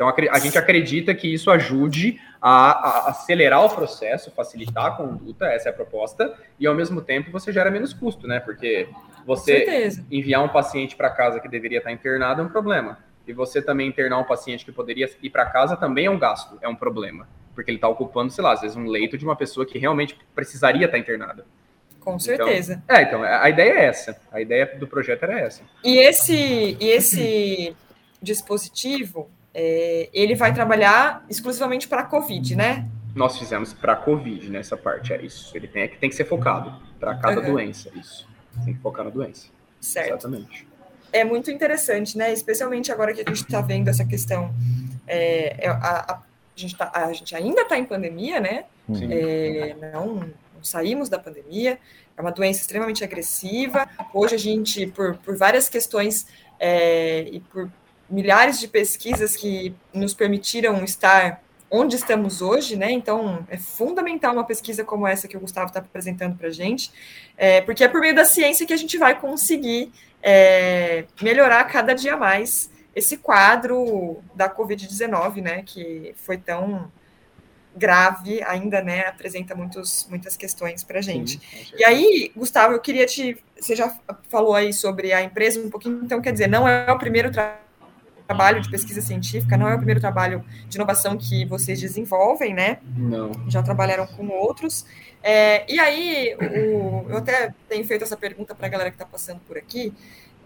Então, 0.00 0.10
a 0.30 0.38
gente 0.38 0.56
acredita 0.56 1.14
que 1.14 1.28
isso 1.28 1.50
ajude 1.50 2.18
a, 2.40 2.70
a, 2.70 3.10
acelerar 3.10 3.62
o 3.62 3.68
processo, 3.68 4.30
facilitar 4.30 4.86
a 4.86 4.90
conduta, 4.92 5.44
essa 5.44 5.68
é 5.68 5.70
a 5.70 5.74
proposta, 5.74 6.34
e 6.58 6.66
ao 6.66 6.74
mesmo 6.74 7.02
tempo 7.02 7.30
você 7.30 7.52
gera 7.52 7.70
menos 7.70 7.92
custo, 7.92 8.26
né? 8.26 8.40
Porque 8.40 8.88
você 9.26 9.90
enviar 10.10 10.42
um 10.42 10.48
paciente 10.48 10.96
para 10.96 11.10
casa 11.10 11.38
que 11.38 11.46
deveria 11.46 11.76
estar 11.76 11.92
internado 11.92 12.40
é 12.40 12.44
um 12.46 12.48
problema 12.48 12.96
e 13.26 13.34
você 13.34 13.60
também 13.60 13.88
internar 13.88 14.18
um 14.18 14.24
paciente 14.24 14.64
que 14.64 14.72
poderia 14.72 15.06
ir 15.22 15.28
para 15.28 15.44
casa 15.44 15.76
também 15.76 16.06
é 16.06 16.10
um 16.10 16.18
gasto, 16.18 16.56
é 16.62 16.68
um 16.68 16.74
problema. 16.74 17.28
Porque 17.54 17.70
ele 17.70 17.76
está 17.76 17.88
ocupando, 17.88 18.32
sei 18.32 18.42
lá, 18.42 18.54
às 18.54 18.62
vezes 18.62 18.78
um 18.78 18.86
leito 18.86 19.18
de 19.18 19.24
uma 19.26 19.36
pessoa 19.36 19.66
que 19.66 19.78
realmente 19.78 20.18
precisaria 20.34 20.86
estar 20.86 20.96
tá 20.96 20.98
internada. 20.98 21.44
Com 22.00 22.12
então, 22.12 22.20
certeza. 22.20 22.82
Então, 22.84 22.96
é, 22.96 23.02
então, 23.02 23.22
a 23.22 23.50
ideia 23.50 23.72
é 23.72 23.84
essa. 23.84 24.18
A 24.32 24.40
ideia 24.40 24.64
do 24.78 24.88
projeto 24.88 25.24
era 25.24 25.38
essa. 25.38 25.62
E 25.84 25.98
esse, 25.98 26.78
e 26.80 26.88
esse 26.88 27.76
dispositivo, 28.22 29.30
é, 29.54 30.08
ele 30.12 30.34
vai 30.34 30.52
trabalhar 30.54 31.24
exclusivamente 31.28 31.88
para 31.88 32.02
a 32.02 32.04
COVID, 32.04 32.56
né? 32.56 32.88
Nós 33.14 33.38
fizemos 33.38 33.72
para 33.72 33.94
a 33.94 33.96
COVID 33.96 34.50
nessa 34.50 34.76
parte, 34.76 35.12
é 35.12 35.22
isso. 35.22 35.56
Ele 35.56 35.66
tem, 35.66 35.88
tem 35.88 36.08
que 36.08 36.14
ser 36.14 36.24
focado 36.24 36.72
para 36.98 37.16
cada 37.16 37.40
uhum. 37.40 37.52
doença, 37.52 37.90
isso. 37.94 38.28
Tem 38.64 38.74
que 38.74 38.80
focar 38.80 39.04
na 39.04 39.10
doença. 39.10 39.48
Certo. 39.80 40.10
Exatamente 40.10 40.70
é 41.12 41.24
muito 41.24 41.50
interessante, 41.50 42.16
né? 42.16 42.32
Especialmente 42.32 42.90
agora 42.92 43.12
que 43.12 43.20
a 43.20 43.24
gente 43.24 43.42
está 43.42 43.60
vendo 43.60 43.88
essa 43.88 44.04
questão. 44.04 44.52
É, 45.06 45.66
é, 45.66 45.68
a, 45.68 45.74
a, 45.74 46.12
a, 46.14 46.22
gente 46.54 46.76
tá, 46.76 46.90
a, 46.92 47.12
gente 47.12 47.34
ainda 47.34 47.62
está 47.62 47.78
em 47.78 47.84
pandemia, 47.84 48.40
né? 48.40 48.64
É, 49.10 49.74
não, 49.92 50.14
não, 50.14 50.30
saímos 50.62 51.08
da 51.08 51.18
pandemia. 51.18 51.78
É 52.16 52.20
uma 52.20 52.32
doença 52.32 52.60
extremamente 52.60 53.02
agressiva. 53.02 53.88
Hoje 54.12 54.34
a 54.34 54.38
gente, 54.38 54.86
por, 54.86 55.16
por 55.18 55.36
várias 55.36 55.68
questões 55.68 56.26
é, 56.58 57.22
e 57.22 57.40
por 57.40 57.70
milhares 58.10 58.58
de 58.58 58.66
pesquisas 58.66 59.36
que 59.36 59.74
nos 59.94 60.12
permitiram 60.12 60.82
estar 60.84 61.42
onde 61.70 61.94
estamos 61.94 62.42
hoje, 62.42 62.74
né? 62.74 62.90
Então, 62.90 63.46
é 63.48 63.56
fundamental 63.56 64.32
uma 64.32 64.44
pesquisa 64.44 64.84
como 64.84 65.06
essa 65.06 65.28
que 65.28 65.36
o 65.36 65.40
Gustavo 65.40 65.68
está 65.68 65.78
apresentando 65.78 66.36
para 66.36 66.48
a 66.48 66.52
gente, 66.52 66.90
é, 67.36 67.60
porque 67.60 67.84
é 67.84 67.88
por 67.88 68.00
meio 68.00 68.14
da 68.14 68.24
ciência 68.24 68.66
que 68.66 68.72
a 68.72 68.76
gente 68.76 68.98
vai 68.98 69.18
conseguir 69.18 69.92
é, 70.20 71.04
melhorar 71.22 71.62
cada 71.64 71.94
dia 71.94 72.16
mais 72.16 72.68
esse 72.94 73.16
quadro 73.18 74.18
da 74.34 74.50
Covid-19, 74.52 75.40
né? 75.40 75.62
Que 75.64 76.12
foi 76.16 76.36
tão 76.36 76.90
grave 77.76 78.42
ainda, 78.42 78.82
né? 78.82 79.06
Apresenta 79.06 79.54
muitos, 79.54 80.08
muitas 80.10 80.36
questões 80.36 80.82
para 80.82 80.98
a 80.98 81.02
gente. 81.02 81.38
Sim, 81.38 81.74
e 81.78 81.84
aí, 81.84 82.32
Gustavo, 82.36 82.74
eu 82.74 82.80
queria 82.80 83.06
te. 83.06 83.38
Você 83.56 83.76
já 83.76 83.96
falou 84.28 84.56
aí 84.56 84.72
sobre 84.72 85.12
a 85.12 85.22
empresa 85.22 85.60
um 85.60 85.70
pouquinho, 85.70 86.00
então 86.04 86.20
quer 86.20 86.32
dizer, 86.32 86.48
não 86.48 86.66
é 86.66 86.90
o 86.90 86.98
primeiro 86.98 87.30
trabalho 87.30 87.69
trabalho 88.30 88.60
de 88.60 88.70
pesquisa 88.70 89.00
científica, 89.00 89.56
não 89.56 89.68
é 89.68 89.74
o 89.74 89.76
primeiro 89.76 90.00
trabalho 90.00 90.44
de 90.68 90.76
inovação 90.76 91.16
que 91.16 91.44
vocês 91.46 91.80
desenvolvem, 91.80 92.54
né? 92.54 92.78
Não. 92.96 93.32
Já 93.48 93.60
trabalharam 93.60 94.06
com 94.06 94.28
outros. 94.28 94.86
É, 95.20 95.64
e 95.70 95.80
aí, 95.80 96.36
o, 96.36 97.10
eu 97.10 97.16
até 97.16 97.52
tenho 97.68 97.84
feito 97.84 98.04
essa 98.04 98.16
pergunta 98.16 98.54
para 98.54 98.68
a 98.68 98.70
galera 98.70 98.90
que 98.90 98.94
está 98.94 99.04
passando 99.04 99.40
por 99.40 99.58
aqui, 99.58 99.92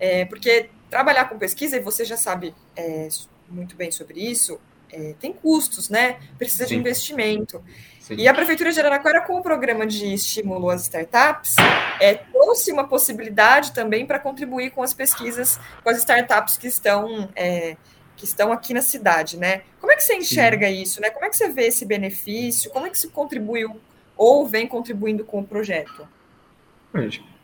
é, 0.00 0.24
porque 0.24 0.70
trabalhar 0.88 1.28
com 1.28 1.36
pesquisa, 1.36 1.76
e 1.76 1.80
você 1.80 2.06
já 2.06 2.16
sabe 2.16 2.54
é, 2.74 3.06
muito 3.50 3.76
bem 3.76 3.90
sobre 3.90 4.18
isso, 4.18 4.58
é, 4.90 5.14
tem 5.20 5.34
custos, 5.34 5.90
né? 5.90 6.16
Precisa 6.38 6.66
Sim. 6.66 6.76
de 6.76 6.80
investimento. 6.80 7.62
Sim. 8.04 8.16
E 8.18 8.28
a 8.28 8.34
Prefeitura 8.34 8.70
de 8.70 8.78
Araraquara, 8.78 9.22
com 9.22 9.38
o 9.38 9.42
programa 9.42 9.86
de 9.86 10.12
estímulo 10.12 10.68
às 10.68 10.82
startups, 10.82 11.56
é, 11.98 12.12
trouxe 12.12 12.70
uma 12.70 12.86
possibilidade 12.86 13.72
também 13.72 14.04
para 14.04 14.18
contribuir 14.18 14.72
com 14.72 14.82
as 14.82 14.92
pesquisas, 14.92 15.58
com 15.82 15.88
as 15.88 15.96
startups 15.96 16.58
que 16.58 16.66
estão, 16.66 17.30
é, 17.34 17.78
que 18.14 18.26
estão 18.26 18.52
aqui 18.52 18.74
na 18.74 18.82
cidade, 18.82 19.38
né? 19.38 19.62
Como 19.80 19.90
é 19.90 19.96
que 19.96 20.02
você 20.02 20.16
enxerga 20.16 20.66
Sim. 20.66 20.82
isso, 20.82 21.00
né? 21.00 21.08
Como 21.08 21.24
é 21.24 21.30
que 21.30 21.36
você 21.36 21.48
vê 21.48 21.68
esse 21.68 21.86
benefício? 21.86 22.70
Como 22.70 22.86
é 22.86 22.90
que 22.90 22.98
se 22.98 23.08
contribuiu 23.08 23.80
ou 24.18 24.46
vem 24.46 24.66
contribuindo 24.66 25.24
com 25.24 25.40
o 25.40 25.44
projeto? 25.44 26.06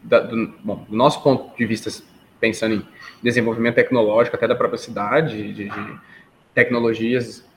Da, 0.03 0.21
do, 0.21 0.47
bom, 0.63 0.85
do 0.87 0.95
nosso 0.95 1.23
ponto 1.23 1.57
de 1.57 1.65
vista, 1.65 1.91
pensando 2.39 2.75
em 2.75 2.87
desenvolvimento 3.23 3.77
tecnológico, 3.77 4.37
até 4.37 4.47
da 4.47 4.55
própria 4.55 4.79
cidade, 4.79 5.55
de, 5.55 5.71
de 5.71 5.99
tecnologias 6.53 7.49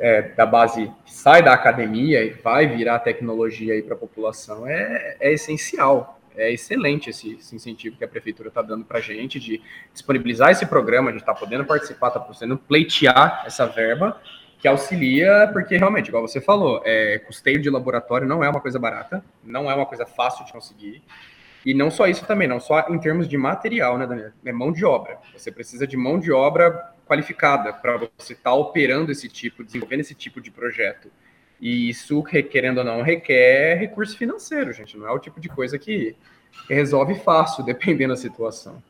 é, 0.00 0.22
da 0.22 0.46
base 0.46 0.90
que 1.04 1.12
sai 1.12 1.42
da 1.42 1.52
academia 1.52 2.24
e 2.24 2.30
vai 2.30 2.66
virar 2.66 2.98
tecnologia 3.00 3.74
aí 3.74 3.82
para 3.82 3.94
a 3.94 3.98
população 3.98 4.66
é, 4.66 5.16
é 5.20 5.32
essencial. 5.32 6.18
É 6.36 6.50
excelente 6.50 7.10
esse, 7.10 7.34
esse 7.34 7.54
incentivo 7.54 7.96
que 7.96 8.04
a 8.04 8.08
prefeitura 8.08 8.48
está 8.48 8.62
dando 8.62 8.84
para 8.84 8.98
a 8.98 9.00
gente 9.00 9.38
de 9.38 9.60
disponibilizar 9.92 10.50
esse 10.50 10.64
programa, 10.64 11.10
a 11.10 11.12
gente 11.12 11.22
está 11.22 11.34
podendo 11.34 11.64
participar, 11.64 12.08
está 12.08 12.20
podendo 12.20 12.56
pleitear 12.56 13.42
essa 13.44 13.66
verba, 13.66 14.18
que 14.58 14.68
auxilia, 14.68 15.50
porque 15.52 15.76
realmente, 15.76 16.08
igual 16.08 16.26
você 16.26 16.40
falou, 16.40 16.82
é, 16.84 17.18
custeio 17.18 17.60
de 17.60 17.68
laboratório 17.68 18.26
não 18.26 18.44
é 18.44 18.48
uma 18.48 18.60
coisa 18.60 18.78
barata, 18.78 19.24
não 19.44 19.70
é 19.70 19.74
uma 19.74 19.86
coisa 19.86 20.06
fácil 20.06 20.44
de 20.44 20.52
conseguir. 20.52 21.02
E 21.64 21.74
não 21.74 21.90
só 21.90 22.06
isso 22.06 22.24
também, 22.26 22.48
não 22.48 22.60
só 22.60 22.86
em 22.88 22.98
termos 22.98 23.28
de 23.28 23.36
material, 23.36 23.98
né, 23.98 24.06
Daniel? 24.06 24.30
É 24.44 24.52
mão 24.52 24.72
de 24.72 24.84
obra. 24.84 25.18
Você 25.36 25.50
precisa 25.52 25.86
de 25.86 25.96
mão 25.96 26.18
de 26.18 26.32
obra 26.32 26.94
qualificada 27.10 27.72
para 27.72 27.96
você 27.96 28.34
estar 28.34 28.50
tá 28.50 28.54
operando 28.54 29.10
esse 29.10 29.28
tipo, 29.28 29.64
desenvolvendo 29.64 29.98
esse 29.98 30.14
tipo 30.14 30.40
de 30.40 30.48
projeto. 30.48 31.10
E 31.60 31.90
isso, 31.90 32.22
querendo 32.22 32.78
ou 32.78 32.84
não, 32.84 33.02
requer 33.02 33.74
recurso 33.74 34.16
financeiro, 34.16 34.72
gente. 34.72 34.96
Não 34.96 35.08
é 35.08 35.10
o 35.10 35.18
tipo 35.18 35.40
de 35.40 35.48
coisa 35.48 35.76
que 35.76 36.14
resolve 36.68 37.16
fácil, 37.16 37.64
dependendo 37.66 38.14
da 38.14 38.16
situação. 38.16 38.80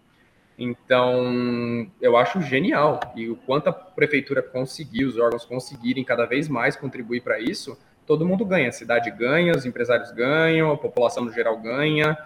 Então, 0.59 1.91
eu 1.99 2.15
acho 2.15 2.43
genial. 2.43 3.01
E 3.17 3.31
o 3.31 3.37
quanto 3.37 3.69
a 3.69 3.73
prefeitura 3.73 4.43
conseguir, 4.43 5.07
os 5.07 5.17
órgãos 5.17 5.47
conseguirem 5.47 6.05
cada 6.05 6.27
vez 6.27 6.47
mais 6.47 6.77
contribuir 6.77 7.23
para 7.23 7.41
isso, 7.41 7.79
todo 8.07 8.27
mundo 8.27 8.45
ganha. 8.45 8.69
A 8.69 8.73
cidade 8.73 9.11
ganha, 9.11 9.57
os 9.57 9.65
empresários 9.65 10.13
ganham, 10.13 10.71
a 10.71 10.77
população 10.77 11.25
no 11.25 11.33
geral 11.33 11.59
ganha. 11.59 12.19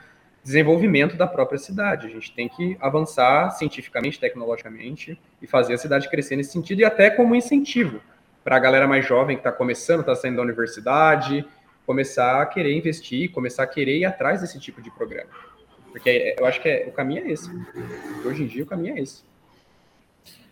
Desenvolvimento 0.45 1.17
da 1.17 1.27
própria 1.27 1.59
cidade. 1.59 2.07
A 2.07 2.11
gente 2.11 2.33
tem 2.35 2.49
que 2.49 2.77
avançar 2.81 3.51
cientificamente, 3.53 4.21
tecnologicamente 4.21 5.19
e 5.41 5.47
fazer 5.47 5.75
a 5.75 5.79
cidade 5.79 6.09
crescer 6.11 6.37
nesse 6.37 6.53
sentido 6.53 6.81
e 6.81 6.85
até 6.85 7.11
como 7.11 7.35
incentivo 7.35 8.01
para 8.45 8.57
a 8.57 8.59
galera 8.59 8.87
mais 8.87 9.07
jovem 9.07 9.37
que 9.37 9.41
está 9.41 9.51
começando, 9.51 10.01
está 10.01 10.15
saindo 10.15 10.37
da 10.37 10.43
universidade, 10.43 11.45
começar 11.87 12.43
a 12.43 12.47
querer 12.47 12.77
investir, 12.77 13.33
começar 13.33 13.63
a 13.63 13.67
querer 13.67 13.99
ir 13.99 14.05
atrás 14.05 14.43
desse 14.43 14.61
tipo 14.61 14.83
de 14.83 14.91
programa. 14.91 15.31
Porque 15.91 16.35
eu 16.39 16.45
acho 16.45 16.61
que 16.61 16.69
é, 16.69 16.87
o 16.89 16.93
caminho 16.93 17.25
é 17.25 17.31
esse. 17.31 17.51
Hoje 18.25 18.43
em 18.43 18.47
dia 18.47 18.65
o 18.65 18.67
caminho 18.67 18.99
é 18.99 19.01
esse. 19.01 19.25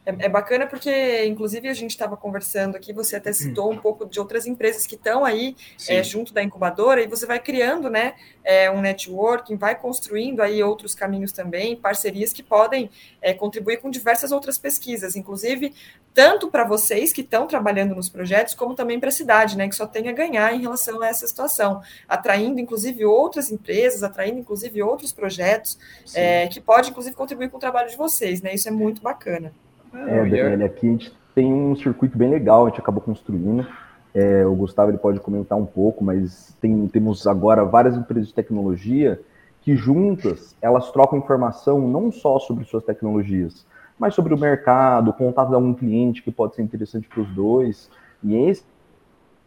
É, 0.05 0.27
é 0.27 0.29
bacana 0.29 0.67
porque, 0.67 1.25
inclusive, 1.27 1.69
a 1.69 1.75
gente 1.75 1.91
estava 1.91 2.17
conversando 2.17 2.77
aqui, 2.77 2.93
você 2.93 3.17
até 3.17 3.33
citou 3.33 3.71
um 3.71 3.79
pouco 3.79 4.05
de 4.05 4.19
outras 4.19 4.47
empresas 4.47 4.87
que 4.87 4.97
estão 4.97 5.25
aí 5.25 5.57
é, 5.89 6.03
junto 6.03 6.35
da 6.35 6.43
incubadora, 6.43 7.03
e 7.03 7.07
você 7.07 7.25
vai 7.25 7.39
criando 7.39 7.89
né, 7.89 8.15
é, 8.43 8.71
um 8.71 8.81
networking, 8.81 9.57
vai 9.57 9.79
construindo 9.79 10.41
aí 10.41 10.63
outros 10.63 10.95
caminhos 10.95 11.31
também, 11.31 11.77
parcerias 11.77 12.33
que 12.33 12.43
podem 12.43 12.91
é, 13.21 13.33
contribuir 13.33 13.79
com 13.79 13.91
diversas 13.91 14.33
outras 14.33 14.59
pesquisas, 14.59 15.15
inclusive 15.15 15.73
tanto 16.15 16.51
para 16.51 16.65
vocês 16.65 17.13
que 17.13 17.23
estão 17.23 17.47
trabalhando 17.47 17.95
nos 17.95 18.09
projetos, 18.09 18.55
como 18.55 18.75
também 18.75 19.01
para 19.01 19.09
a 19.09 19.13
cidade, 19.13 19.57
né, 19.57 19.69
que 19.69 19.75
só 19.75 19.87
tem 19.87 20.09
a 20.09 20.13
ganhar 20.13 20.55
em 20.55 20.61
relação 20.61 21.01
a 21.03 21.07
essa 21.07 21.27
situação, 21.27 21.81
atraindo 22.09 22.61
inclusive 22.61 23.05
outras 23.05 23.51
empresas, 23.51 24.03
atraindo 24.03 24.39
inclusive 24.39 24.83
outros 24.83 25.13
projetos, 25.13 25.79
é, 26.15 26.47
que 26.49 26.61
pode 26.61 26.91
inclusive 26.91 27.17
contribuir 27.17 27.49
com 27.49 27.57
o 27.57 27.61
trabalho 27.61 27.89
de 27.89 27.97
vocês, 27.97 28.43
né? 28.43 28.55
Isso 28.55 28.69
é 28.69 28.73
muito 28.73 29.03
bacana. 29.03 29.53
É, 29.95 30.25
Daniel, 30.25 30.67
aqui 30.67 30.87
a 30.87 30.91
gente 30.91 31.13
tem 31.35 31.53
um 31.53 31.75
circuito 31.77 32.17
bem 32.17 32.31
legal, 32.31 32.67
a 32.67 32.69
gente 32.69 32.81
acabou 32.81 33.03
construindo. 33.03 33.67
É, 34.15 34.45
o 34.45 34.55
Gustavo 34.55 34.91
ele 34.91 34.99
pode 34.99 35.21
comentar 35.21 35.57
um 35.57 35.65
pouco, 35.65 36.05
mas 36.05 36.55
tem, 36.61 36.87
temos 36.89 37.27
agora 37.27 37.65
várias 37.65 37.97
empresas 37.97 38.29
de 38.29 38.35
tecnologia 38.35 39.19
que 39.63 39.77
juntas 39.77 40.55
elas 40.61 40.91
trocam 40.91 41.19
informação 41.19 41.81
não 41.81 42.11
só 42.13 42.39
sobre 42.39 42.65
suas 42.65 42.85
tecnologias, 42.85 43.65
mas 43.99 44.15
sobre 44.15 44.35
o 44.35 44.39
mercado, 44.39 45.13
contato 45.13 45.49
de 45.49 45.55
algum 45.55 45.75
cliente 45.75 46.23
que 46.23 46.31
pode 46.31 46.55
ser 46.55 46.63
interessante 46.63 47.09
para 47.09 47.21
os 47.21 47.29
dois. 47.29 47.91
E 48.23 48.37
essa 48.49 48.65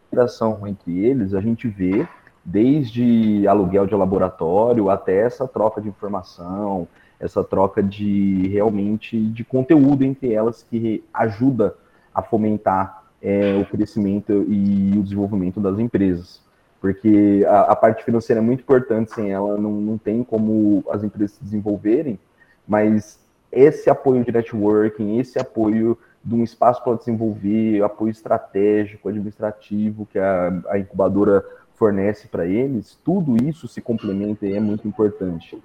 interação 0.07 0.65
entre 0.67 1.05
eles 1.05 1.33
a 1.33 1.41
gente 1.41 1.67
vê 1.67 2.07
desde 2.43 3.47
aluguel 3.47 3.87
de 3.87 3.95
laboratório 3.95 4.89
até 4.89 5.21
essa 5.21 5.47
troca 5.47 5.81
de 5.81 5.89
informação, 5.89 6.87
essa 7.19 7.43
troca 7.43 7.81
de 7.81 8.47
realmente 8.49 9.19
de 9.19 9.43
conteúdo 9.43 10.03
entre 10.03 10.31
elas 10.31 10.63
que 10.63 11.03
ajuda 11.13 11.75
a 12.13 12.21
fomentar 12.21 13.03
é, 13.21 13.55
o 13.55 13.65
crescimento 13.65 14.45
e 14.47 14.97
o 14.97 15.03
desenvolvimento 15.03 15.59
das 15.59 15.79
empresas. 15.79 16.43
Porque 16.79 17.43
a, 17.47 17.61
a, 17.71 17.75
parte 17.75 18.03
financeira 18.03 18.39
é 18.39 18.43
muito 18.43 18.59
importante, 18.59 19.11
sem 19.11 19.31
ela 19.31 19.57
não, 19.57 19.71
não 19.71 19.97
tem 19.97 20.23
como 20.23 20.83
as 20.91 21.03
empresas 21.03 21.35
se 21.35 21.43
desenvolverem, 21.43 22.19
mas 22.67 23.19
esse 23.55 23.89
apoio 23.89 24.23
de 24.23 24.31
networking, 24.31 25.17
esse 25.17 25.39
apoio 25.39 25.97
de 26.23 26.35
um 26.35 26.43
espaço 26.43 26.83
para 26.83 26.97
desenvolver, 26.97 27.81
apoio 27.81 28.11
estratégico, 28.11 29.07
administrativo 29.07 30.05
que 30.11 30.19
a, 30.19 30.61
a 30.67 30.77
incubadora 30.77 31.43
fornece 31.75 32.27
para 32.27 32.45
eles, 32.45 32.99
tudo 33.03 33.37
isso 33.43 33.67
se 33.67 33.81
complementa 33.81 34.45
e 34.45 34.53
é 34.53 34.59
muito 34.59 34.87
importante. 34.87 35.61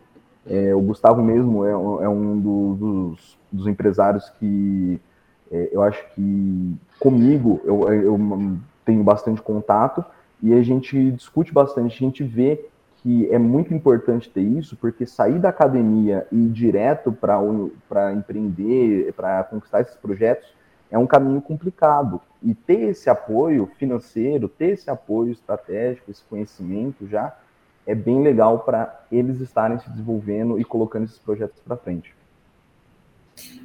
É, 0.47 0.75
o 0.75 0.81
Gustavo 0.81 1.23
mesmo 1.23 1.65
é, 1.65 1.71
é 1.71 2.09
um 2.09 2.39
do, 2.41 2.75
dos, 2.75 3.39
dos, 3.53 3.67
empresários 3.67 4.29
que 4.39 5.01
é, 5.51 5.69
eu 5.73 5.83
acho 5.83 6.03
que 6.15 6.77
comigo 6.99 7.61
eu, 7.65 7.93
eu 7.93 8.19
tenho 8.85 9.05
bastante 9.05 9.43
contato 9.43 10.05
e 10.43 10.55
a 10.55 10.63
gente 10.63 11.13
discute 11.13 11.53
bastante, 11.53 11.95
a 11.95 12.07
gente 12.07 12.25
vê 12.25 12.67
que 13.03 13.33
é 13.33 13.39
muito 13.39 13.73
importante 13.73 14.29
ter 14.29 14.43
isso, 14.43 14.77
porque 14.77 15.07
sair 15.07 15.39
da 15.39 15.49
academia 15.49 16.27
e 16.31 16.37
ir 16.37 16.51
direto 16.51 17.11
para 17.13 18.13
empreender, 18.13 19.13
para 19.15 19.43
conquistar 19.45 19.81
esses 19.81 19.97
projetos, 19.97 20.53
é 20.91 20.99
um 20.99 21.07
caminho 21.07 21.41
complicado. 21.41 22.21
E 22.43 22.55
ter 22.55 22.91
esse 22.91 23.09
apoio 23.09 23.71
financeiro, 23.79 24.49
ter 24.49 24.73
esse 24.73 24.91
apoio 24.91 25.33
estratégico, 25.33 26.11
esse 26.11 26.23
conhecimento 26.25 27.07
já, 27.07 27.35
é 27.87 27.95
bem 27.95 28.23
legal 28.23 28.61
para 28.61 29.01
eles 29.11 29.41
estarem 29.41 29.79
se 29.79 29.89
desenvolvendo 29.89 30.61
e 30.61 30.65
colocando 30.65 31.05
esses 31.05 31.19
projetos 31.19 31.61
para 31.61 31.77
frente. 31.77 32.15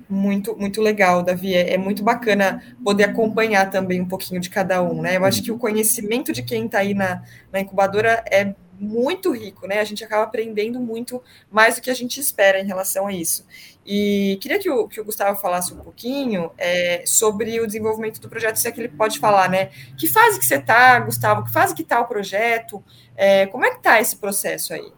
Muito, 0.07 0.55
muito 0.55 0.81
legal, 0.81 1.23
Davi. 1.23 1.53
É, 1.53 1.73
é, 1.73 1.77
muito 1.77 2.03
bacana 2.03 2.61
poder 2.83 3.05
acompanhar 3.05 3.69
também 3.69 3.99
um 3.99 4.07
pouquinho 4.07 4.39
de 4.39 4.49
cada 4.49 4.81
um, 4.81 5.01
né? 5.01 5.17
Eu 5.17 5.25
acho 5.25 5.43
que 5.43 5.51
o 5.51 5.57
conhecimento 5.57 6.31
de 6.31 6.43
quem 6.43 6.67
está 6.67 6.79
aí 6.79 6.93
na, 6.93 7.23
na 7.51 7.59
incubadora 7.59 8.23
é 8.31 8.53
muito 8.79 9.31
rico, 9.31 9.67
né? 9.67 9.79
A 9.79 9.83
gente 9.83 10.03
acaba 10.03 10.23
aprendendo 10.23 10.79
muito 10.79 11.21
mais 11.51 11.75
do 11.75 11.81
que 11.81 11.89
a 11.89 11.93
gente 11.93 12.19
espera 12.19 12.59
em 12.59 12.65
relação 12.65 13.07
a 13.07 13.13
isso. 13.13 13.45
E 13.85 14.37
queria 14.41 14.59
que 14.59 14.69
o, 14.69 14.87
que 14.87 14.99
o 14.99 15.05
Gustavo 15.05 15.39
falasse 15.39 15.73
um 15.73 15.77
pouquinho 15.77 16.51
é, 16.57 17.03
sobre 17.05 17.59
o 17.59 17.67
desenvolvimento 17.67 18.19
do 18.19 18.27
projeto, 18.27 18.57
se 18.57 18.67
é 18.67 18.71
que 18.71 18.81
ele 18.81 18.89
pode 18.89 19.19
falar, 19.19 19.49
né? 19.49 19.69
Que 19.97 20.07
fase 20.07 20.39
que 20.39 20.45
você 20.45 20.55
está, 20.55 20.99
Gustavo? 20.99 21.43
Que 21.43 21.51
fase 21.51 21.75
que 21.75 21.83
está 21.83 21.99
o 21.99 22.07
projeto? 22.07 22.83
É, 23.15 23.45
como 23.47 23.65
é 23.65 23.71
que 23.71 23.77
está 23.77 24.01
esse 24.01 24.15
processo 24.15 24.73
aí? 24.73 24.91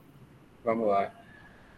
Vamos 0.63 0.87
lá. 0.87 1.16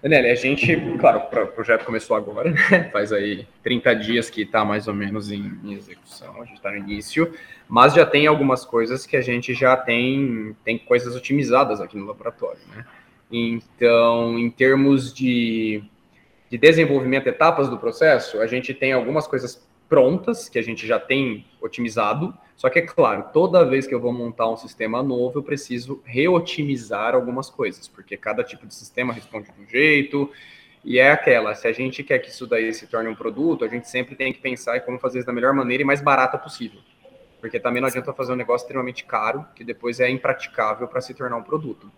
Daniela, 0.01 0.27
a 0.29 0.35
gente, 0.35 0.77
claro, 0.97 1.19
o 1.19 1.47
projeto 1.47 1.83
começou 1.83 2.15
agora, 2.15 2.51
né? 2.51 2.57
faz 2.91 3.11
aí 3.11 3.45
30 3.63 3.95
dias 3.95 4.29
que 4.29 4.43
está 4.43 4.63
mais 4.63 4.87
ou 4.87 4.93
menos 4.93 5.29
em, 5.29 5.59
em 5.63 5.73
execução, 5.73 6.41
a 6.41 6.45
gente 6.45 6.55
está 6.55 6.71
no 6.71 6.77
início, 6.77 7.33
mas 7.67 7.93
já 7.93 8.05
tem 8.05 8.25
algumas 8.25 8.63
coisas 8.63 9.05
que 9.05 9.17
a 9.17 9.21
gente 9.21 9.53
já 9.53 9.75
tem, 9.75 10.55
tem 10.63 10.77
coisas 10.77 11.15
otimizadas 11.15 11.81
aqui 11.81 11.97
no 11.97 12.05
laboratório, 12.05 12.61
né? 12.73 12.85
Então, 13.31 14.39
em 14.39 14.49
termos 14.49 15.13
de, 15.13 15.83
de 16.49 16.57
desenvolvimento, 16.57 17.27
etapas 17.27 17.69
do 17.69 17.77
processo, 17.77 18.39
a 18.39 18.47
gente 18.47 18.73
tem 18.73 18.93
algumas 18.93 19.27
coisas 19.27 19.68
prontas 19.89 20.47
que 20.47 20.59
a 20.59 20.61
gente 20.61 20.85
já 20.87 20.99
tem 20.99 21.45
otimizado, 21.59 22.33
só 22.55 22.69
que 22.69 22.79
é 22.79 22.81
claro, 22.83 23.25
toda 23.33 23.65
vez 23.65 23.87
que 23.87 23.95
eu 23.95 23.99
vou 23.99 24.13
montar 24.13 24.49
um 24.49 24.55
sistema 24.55 25.01
novo, 25.01 25.39
eu 25.39 25.43
preciso 25.43 26.01
reotimizar 26.05 27.15
algumas 27.15 27.49
coisas, 27.49 27.87
porque 27.87 28.15
cada 28.15 28.43
tipo 28.43 28.67
de 28.67 28.75
sistema 28.75 29.11
responde 29.11 29.51
de 29.51 29.61
um 29.61 29.67
jeito, 29.67 30.31
e 30.83 30.99
é 30.99 31.11
aquela, 31.11 31.55
se 31.55 31.67
a 31.67 31.73
gente 31.73 32.03
quer 32.03 32.19
que 32.19 32.29
isso 32.29 32.47
daí 32.47 32.73
se 32.73 32.87
torne 32.87 33.09
um 33.09 33.15
produto, 33.15 33.65
a 33.65 33.67
gente 33.67 33.89
sempre 33.89 34.15
tem 34.15 34.31
que 34.31 34.39
pensar 34.39 34.77
em 34.77 34.81
como 34.81 34.99
fazer 34.99 35.19
isso 35.19 35.27
da 35.27 35.33
melhor 35.33 35.53
maneira 35.53 35.83
e 35.83 35.85
mais 35.85 36.01
barata 36.01 36.37
possível. 36.37 36.79
Porque 37.41 37.59
também 37.59 37.81
não 37.81 37.87
adianta 37.87 38.13
fazer 38.13 38.33
um 38.33 38.35
negócio 38.35 38.65
extremamente 38.65 39.03
caro, 39.05 39.45
que 39.55 39.63
depois 39.63 39.99
é 39.99 40.09
impraticável 40.09 40.87
para 40.87 41.01
se 41.01 41.13
tornar 41.13 41.37
um 41.37 41.43
produto. 41.43 41.91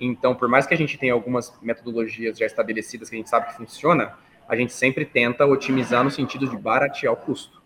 Então, 0.00 0.34
por 0.34 0.48
mais 0.48 0.66
que 0.66 0.74
a 0.74 0.76
gente 0.76 0.98
tenha 0.98 1.12
algumas 1.12 1.52
metodologias 1.62 2.38
já 2.38 2.46
estabelecidas 2.46 3.08
que 3.08 3.16
a 3.16 3.18
gente 3.18 3.30
sabe 3.30 3.46
que 3.46 3.56
funciona, 3.56 4.16
a 4.48 4.56
gente 4.56 4.72
sempre 4.72 5.04
tenta 5.04 5.46
otimizar 5.46 6.04
no 6.04 6.10
sentido 6.10 6.48
de 6.48 6.56
baratear 6.56 7.12
o 7.12 7.16
custo. 7.16 7.62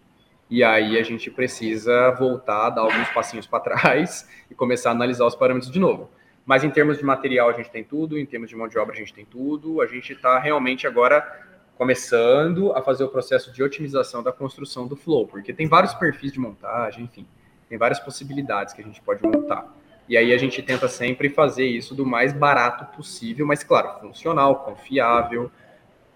E 0.51 0.65
aí 0.65 0.99
a 0.99 1.03
gente 1.03 1.31
precisa 1.31 2.11
voltar, 2.13 2.71
dar 2.71 2.83
alguns 2.83 3.09
passinhos 3.11 3.47
para 3.47 3.61
trás 3.61 4.29
e 4.51 4.55
começar 4.55 4.91
a 4.91 4.93
analisar 4.93 5.27
os 5.27 5.35
parâmetros 5.35 5.71
de 5.71 5.79
novo. 5.79 6.11
Mas 6.47 6.65
em 6.65 6.71
termos 6.71 6.97
de 6.97 7.05
material 7.05 7.51
a 7.51 7.53
gente 7.53 7.71
tem 7.71 7.85
tudo, 7.85 8.19
em 8.19 8.25
termos 8.25 8.49
de 8.49 8.57
mão 8.57 8.69
de 8.69 8.79
obra 8.79 8.95
a 8.95 8.99
gente 8.99 9.13
tem 9.13 9.25
tudo. 9.25 9.83
A 9.83 9.87
gente 9.87 10.13
está 10.13 10.39
realmente 10.39 10.87
agora 10.87 11.47
começando 11.77 12.73
a 12.73 12.83
fazer 12.83 13.05
o 13.05 13.09
processo 13.09 13.53
de 13.53 13.63
otimização 13.63 14.21
da 14.21 14.33
construção 14.33 14.87
do 14.89 14.97
flow, 14.97 15.29
porque 15.29 15.53
tem 15.53 15.69
vários 15.69 15.95
perfis 15.95 16.33
de 16.33 16.41
montagem, 16.41 17.05
enfim, 17.05 17.25
tem 17.69 17.79
várias 17.79 18.01
possibilidades 18.01 18.75
que 18.75 18.83
a 18.83 18.85
gente 18.85 19.01
pode 19.01 19.23
montar. 19.23 19.73
E 20.09 20.17
aí 20.17 20.33
a 20.33 20.39
gente 20.39 20.61
tenta 20.61 20.89
sempre 20.89 21.29
fazer 21.29 21.67
isso 21.67 21.95
do 21.95 22.05
mais 22.05 22.33
barato 22.33 22.85
possível, 22.97 23.47
mas 23.47 23.63
claro, 23.63 24.01
funcional, 24.01 24.65
confiável, 24.65 25.53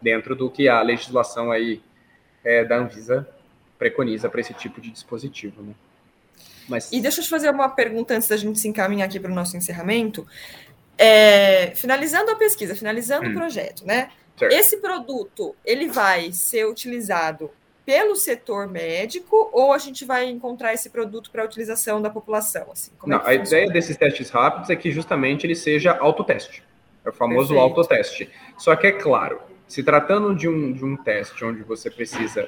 dentro 0.03 0.35
do 0.35 0.51
que 0.51 0.69
a 0.69 0.83
legislação 0.83 1.51
aí 1.51 1.81
é, 2.45 2.65
da 2.65 2.77
Anvisa 2.77 3.29
preconiza 3.79 4.29
para 4.29 4.41
esse 4.41 4.53
tipo 4.55 4.81
de 4.81 4.91
dispositivo. 4.91 5.63
Né? 5.63 5.75
Mas... 6.69 6.91
E 6.93 7.01
deixa 7.01 7.21
eu 7.21 7.25
te 7.25 7.31
fazer 7.31 7.51
uma 7.51 7.69
pergunta 7.69 8.15
antes 8.15 8.29
da 8.29 8.37
gente 8.37 8.59
se 8.59 8.69
encaminhar 8.69 9.09
aqui 9.09 9.19
para 9.19 9.31
o 9.31 9.35
nosso 9.35 9.57
encerramento. 9.57 10.27
é, 10.99 11.73
finalizando 11.75 12.31
a 12.31 12.37
pesquisa, 12.37 12.75
finalizando 12.75 13.27
hum. 13.27 13.31
o 13.31 13.35
projeto, 13.35 13.85
né? 13.85 14.11
Certo. 14.37 14.53
Esse 14.53 14.77
produto 14.79 15.55
ele 15.65 15.89
vai 15.89 16.33
ser 16.33 16.67
utilizado 16.67 17.51
pelo 17.85 18.15
setor 18.15 18.69
médico 18.69 19.51
ou 19.53 19.73
a 19.73 19.79
gente 19.79 20.05
vai 20.05 20.29
encontrar 20.29 20.73
esse 20.73 20.89
produto 20.89 21.31
para 21.31 21.45
utilização 21.45 22.01
da 22.01 22.09
população? 22.09 22.67
Assim, 22.71 22.93
Não, 23.05 23.19
é 23.19 23.31
a 23.31 23.35
ideia 23.35 23.69
desses 23.69 23.97
testes 23.97 24.31
rápidos 24.31 24.71
é 24.71 24.77
que 24.77 24.91
justamente 24.91 25.47
ele 25.47 25.55
seja 25.55 25.93
autoteste. 25.93 26.63
É 27.05 27.09
o 27.09 27.13
famoso 27.13 27.49
Perfeito. 27.49 27.63
autoteste. 27.63 28.31
Só 28.57 28.77
que 28.77 28.87
é 28.87 28.93
claro, 28.93 29.41
se 29.73 29.83
tratando 29.83 30.35
de 30.35 30.47
um, 30.47 30.71
de 30.71 30.85
um 30.85 30.95
teste 30.95 31.43
onde 31.47 31.63
você 31.63 31.91
precisa 31.91 32.47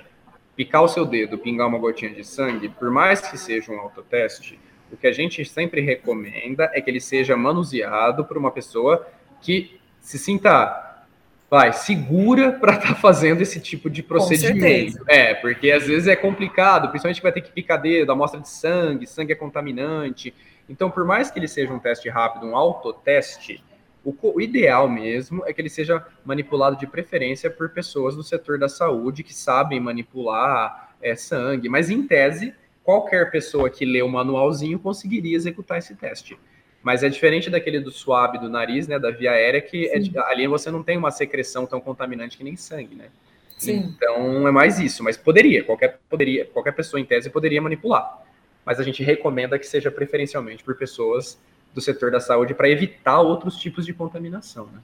picar 0.54 0.82
o 0.82 0.88
seu 0.88 1.06
dedo, 1.06 1.38
pingar 1.38 1.66
uma 1.66 1.78
gotinha 1.78 2.12
de 2.12 2.22
sangue, 2.22 2.68
por 2.68 2.90
mais 2.90 3.22
que 3.22 3.38
seja 3.38 3.72
um 3.72 3.80
autoteste, 3.80 4.60
o 4.92 4.96
que 4.98 5.06
a 5.06 5.12
gente 5.12 5.42
sempre 5.46 5.80
recomenda 5.80 6.70
é 6.74 6.82
que 6.82 6.90
ele 6.90 7.00
seja 7.00 7.34
manuseado 7.34 8.26
por 8.26 8.36
uma 8.36 8.50
pessoa 8.50 9.08
que 9.40 9.80
se 10.02 10.18
sinta 10.18 11.06
vai, 11.48 11.72
segura 11.72 12.52
para 12.52 12.74
estar 12.74 12.88
tá 12.88 12.94
fazendo 12.94 13.40
esse 13.40 13.58
tipo 13.58 13.88
de 13.88 14.02
procedimento. 14.02 15.02
É, 15.08 15.32
porque 15.32 15.72
às 15.72 15.86
vezes 15.86 16.06
é 16.06 16.14
complicado, 16.14 16.88
principalmente 16.90 17.16
que 17.16 17.22
vai 17.22 17.32
ter 17.32 17.40
que 17.40 17.52
picar 17.52 17.80
dedo, 17.80 18.12
amostra 18.12 18.38
de 18.38 18.50
sangue, 18.50 19.06
sangue 19.06 19.32
é 19.32 19.36
contaminante. 19.36 20.34
Então, 20.68 20.90
por 20.90 21.06
mais 21.06 21.30
que 21.30 21.38
ele 21.38 21.48
seja 21.48 21.72
um 21.72 21.78
teste 21.78 22.06
rápido, 22.10 22.44
um 22.44 22.54
autoteste, 22.54 23.64
o, 24.04 24.40
ideal 24.40 24.88
mesmo 24.88 25.42
é 25.46 25.52
que 25.52 25.60
ele 25.60 25.70
seja 25.70 26.04
manipulado 26.24 26.76
de 26.76 26.86
preferência 26.86 27.50
por 27.50 27.70
pessoas 27.70 28.14
do 28.14 28.22
setor 28.22 28.58
da 28.58 28.68
saúde 28.68 29.22
que 29.22 29.34
sabem 29.34 29.80
manipular 29.80 30.94
é, 31.00 31.16
sangue, 31.16 31.68
mas 31.68 31.88
em 31.88 32.06
tese, 32.06 32.54
qualquer 32.82 33.30
pessoa 33.30 33.70
que 33.70 33.84
lê 33.84 34.02
o 34.02 34.08
manualzinho 34.08 34.78
conseguiria 34.78 35.34
executar 35.34 35.78
esse 35.78 35.94
teste. 35.94 36.38
Mas 36.82 37.02
é 37.02 37.08
diferente 37.08 37.48
daquele 37.48 37.80
do 37.80 37.90
suave 37.90 38.38
do 38.38 38.48
nariz, 38.50 38.86
né, 38.86 38.98
da 38.98 39.10
via 39.10 39.30
aérea, 39.30 39.62
que 39.62 39.86
é, 39.88 39.96
ali 40.26 40.46
você 40.46 40.70
não 40.70 40.82
tem 40.82 40.98
uma 40.98 41.10
secreção 41.10 41.64
tão 41.64 41.80
contaminante 41.80 42.36
que 42.36 42.44
nem 42.44 42.56
sangue, 42.56 42.94
né? 42.94 43.06
Sim. 43.56 43.94
Então 43.96 44.46
é 44.46 44.50
mais 44.50 44.78
isso, 44.78 45.02
mas 45.02 45.16
poderia, 45.16 45.64
qualquer 45.64 45.98
poderia, 46.10 46.44
qualquer 46.44 46.72
pessoa 46.72 47.00
em 47.00 47.04
tese 47.04 47.30
poderia 47.30 47.62
manipular. 47.62 48.22
Mas 48.66 48.78
a 48.78 48.82
gente 48.82 49.02
recomenda 49.02 49.58
que 49.58 49.66
seja 49.66 49.90
preferencialmente 49.90 50.62
por 50.62 50.76
pessoas 50.76 51.38
do 51.74 51.80
setor 51.80 52.10
da 52.12 52.20
saúde 52.20 52.54
para 52.54 52.68
evitar 52.68 53.20
outros 53.20 53.56
tipos 53.56 53.84
de 53.84 53.92
contaminação, 53.92 54.68
né? 54.72 54.80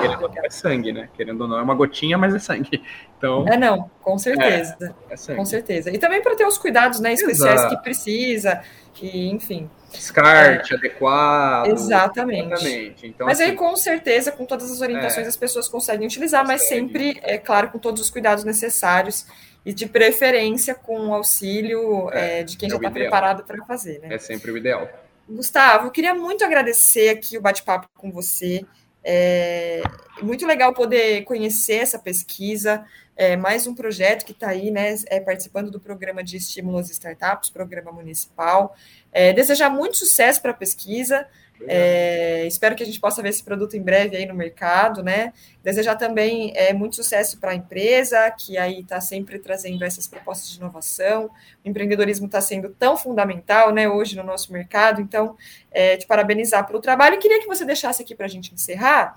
Querendo 0.00 0.22
ou 0.22 0.28
não, 0.30 0.42
é 0.42 0.50
sangue, 0.50 0.92
né? 0.92 1.08
Querendo 1.14 1.42
ou 1.42 1.48
não, 1.48 1.58
é 1.58 1.62
uma 1.62 1.74
gotinha, 1.74 2.16
mas 2.16 2.34
é 2.34 2.38
sangue. 2.38 2.82
Então, 3.18 3.46
é 3.46 3.58
não, 3.58 3.90
com 4.00 4.16
certeza. 4.18 4.94
É, 5.10 5.32
é 5.32 5.36
com 5.36 5.44
certeza. 5.44 5.90
E 5.90 5.98
também 5.98 6.22
para 6.22 6.34
ter 6.34 6.46
os 6.46 6.56
cuidados 6.56 6.98
né, 7.00 7.12
especiais 7.12 7.60
Exato. 7.60 7.76
que 7.76 7.82
precisa, 7.82 8.62
e 9.02 9.28
enfim. 9.28 9.68
Descarte 9.92 10.72
é, 10.72 10.76
adequado. 10.76 11.66
Exatamente. 11.66 12.54
exatamente. 12.54 13.06
Então, 13.06 13.26
mas 13.26 13.38
assim, 13.38 13.50
aí, 13.50 13.56
com 13.56 13.76
certeza, 13.76 14.32
com 14.32 14.46
todas 14.46 14.70
as 14.70 14.80
orientações, 14.80 15.26
é, 15.26 15.28
as 15.28 15.36
pessoas 15.36 15.68
conseguem 15.68 16.06
utilizar, 16.06 16.40
consegue. 16.40 16.62
mas 16.62 16.68
sempre, 16.68 17.20
é 17.22 17.36
claro, 17.36 17.68
com 17.68 17.78
todos 17.78 18.00
os 18.00 18.08
cuidados 18.08 18.44
necessários 18.44 19.26
e 19.66 19.74
de 19.74 19.86
preferência 19.86 20.74
com 20.74 21.08
o 21.08 21.14
auxílio 21.14 22.08
é, 22.12 22.42
de 22.42 22.56
quem 22.56 22.68
é 22.68 22.70
já 22.70 22.76
está 22.76 22.90
preparado 22.90 23.44
para 23.44 23.62
fazer. 23.66 23.98
Né? 23.98 24.14
É 24.14 24.18
sempre 24.18 24.50
o 24.50 24.56
ideal. 24.56 24.88
Gustavo, 25.30 25.86
eu 25.86 25.90
queria 25.90 26.14
muito 26.14 26.44
agradecer 26.44 27.08
aqui 27.08 27.38
o 27.38 27.40
bate-papo 27.40 27.88
com 27.96 28.10
você. 28.10 28.64
É 29.02 29.82
muito 30.22 30.46
legal 30.46 30.74
poder 30.74 31.22
conhecer 31.24 31.74
essa 31.76 31.98
pesquisa, 31.98 32.84
é 33.16 33.36
mais 33.36 33.66
um 33.66 33.74
projeto 33.74 34.24
que 34.24 34.32
está 34.32 34.48
aí, 34.48 34.70
né, 34.70 34.94
é, 35.06 35.20
participando 35.20 35.70
do 35.70 35.80
programa 35.80 36.22
de 36.22 36.36
estímulo 36.36 36.78
às 36.78 36.90
startups, 36.90 37.50
programa 37.50 37.92
municipal. 37.92 38.74
É, 39.12 39.32
desejar 39.32 39.70
muito 39.70 39.96
sucesso 39.96 40.42
para 40.42 40.50
a 40.50 40.54
pesquisa. 40.54 41.26
É, 41.66 42.46
espero 42.46 42.74
que 42.74 42.82
a 42.82 42.86
gente 42.86 43.00
possa 43.00 43.22
ver 43.22 43.28
esse 43.28 43.42
produto 43.42 43.76
em 43.76 43.82
breve 43.82 44.16
aí 44.16 44.26
no 44.26 44.34
mercado, 44.34 45.02
né? 45.02 45.32
Desejar 45.62 45.96
também 45.96 46.52
é, 46.56 46.72
muito 46.72 46.96
sucesso 46.96 47.38
para 47.38 47.50
a 47.50 47.54
empresa, 47.54 48.30
que 48.30 48.56
aí 48.56 48.80
está 48.80 49.00
sempre 49.00 49.38
trazendo 49.38 49.84
essas 49.84 50.06
propostas 50.06 50.50
de 50.50 50.58
inovação. 50.58 51.30
O 51.64 51.68
empreendedorismo 51.68 52.26
está 52.26 52.40
sendo 52.40 52.70
tão 52.70 52.96
fundamental, 52.96 53.72
né, 53.72 53.88
hoje 53.88 54.16
no 54.16 54.22
nosso 54.22 54.52
mercado. 54.52 55.00
Então, 55.00 55.36
é, 55.70 55.96
te 55.96 56.06
parabenizar 56.06 56.66
pelo 56.66 56.80
trabalho. 56.80 57.16
E 57.16 57.18
queria 57.18 57.40
que 57.40 57.46
você 57.46 57.64
deixasse 57.64 58.02
aqui 58.02 58.14
para 58.14 58.26
a 58.26 58.30
gente 58.30 58.54
encerrar 58.54 59.16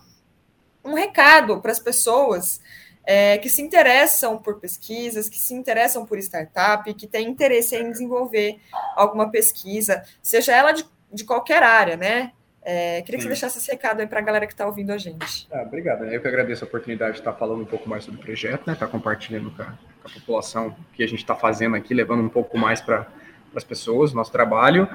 um 0.84 0.94
recado 0.94 1.62
para 1.62 1.72
as 1.72 1.80
pessoas 1.80 2.60
é, 3.06 3.38
que 3.38 3.48
se 3.48 3.62
interessam 3.62 4.38
por 4.38 4.60
pesquisas, 4.60 5.30
que 5.30 5.38
se 5.38 5.54
interessam 5.54 6.06
por 6.06 6.18
startup, 6.18 6.94
que 6.94 7.08
têm 7.08 7.30
interesse 7.30 7.76
em 7.76 7.90
desenvolver 7.90 8.60
alguma 8.96 9.30
pesquisa, 9.30 10.04
seja 10.22 10.54
ela 10.54 10.74
de 10.74 10.86
de 11.14 11.24
qualquer 11.24 11.62
área, 11.62 11.96
né? 11.96 12.32
É, 12.66 13.02
queria 13.02 13.18
que 13.18 13.24
você 13.24 13.28
deixasse 13.28 13.58
esse 13.58 13.70
recado 13.70 14.00
aí 14.00 14.08
para 14.08 14.20
a 14.20 14.22
galera 14.22 14.48
que 14.48 14.54
está 14.54 14.66
ouvindo 14.66 14.92
a 14.92 14.98
gente. 14.98 15.48
Ah, 15.52 15.64
obrigado. 15.64 16.06
Eu 16.06 16.22
que 16.22 16.28
agradeço 16.28 16.64
a 16.64 16.68
oportunidade 16.68 17.14
de 17.14 17.20
estar 17.20 17.34
falando 17.34 17.62
um 17.62 17.66
pouco 17.66 17.90
mais 17.90 18.06
sobre 18.06 18.20
o 18.20 18.24
projeto, 18.24 18.66
né? 18.66 18.74
Estar 18.74 18.86
tá 18.86 18.92
compartilhando 18.92 19.52
com 19.52 19.62
a, 19.62 19.66
com 19.66 20.08
a 20.08 20.12
população 20.12 20.68
o 20.68 20.76
que 20.94 21.04
a 21.04 21.08
gente 21.08 21.20
está 21.20 21.36
fazendo 21.36 21.76
aqui, 21.76 21.94
levando 21.94 22.22
um 22.22 22.30
pouco 22.30 22.58
mais 22.58 22.80
para 22.80 23.08
as 23.54 23.64
pessoas, 23.64 24.14
nosso 24.14 24.32
trabalho. 24.32 24.88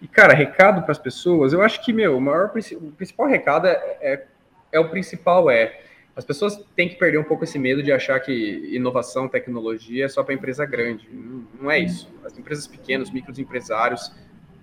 E, 0.00 0.06
cara, 0.06 0.34
recado 0.34 0.82
para 0.82 0.92
as 0.92 0.98
pessoas, 0.98 1.52
eu 1.52 1.62
acho 1.62 1.82
que, 1.82 1.92
meu, 1.92 2.16
o, 2.16 2.20
maior, 2.20 2.52
o 2.54 2.92
principal 2.92 3.26
recado 3.26 3.66
é, 3.66 3.96
é, 4.00 4.26
é 4.72 4.78
o 4.78 4.90
principal 4.90 5.50
é 5.50 5.80
as 6.16 6.24
pessoas 6.24 6.58
têm 6.74 6.88
que 6.88 6.94
perder 6.94 7.18
um 7.18 7.24
pouco 7.24 7.44
esse 7.44 7.58
medo 7.58 7.82
de 7.82 7.92
achar 7.92 8.18
que 8.20 8.70
inovação, 8.74 9.28
tecnologia 9.28 10.06
é 10.06 10.08
só 10.08 10.22
para 10.22 10.32
empresa 10.32 10.64
grande. 10.64 11.06
Não, 11.12 11.44
não 11.60 11.70
é 11.70 11.78
isso. 11.78 12.10
As 12.24 12.38
empresas 12.38 12.66
pequenas, 12.66 13.10
microempresários, 13.10 14.10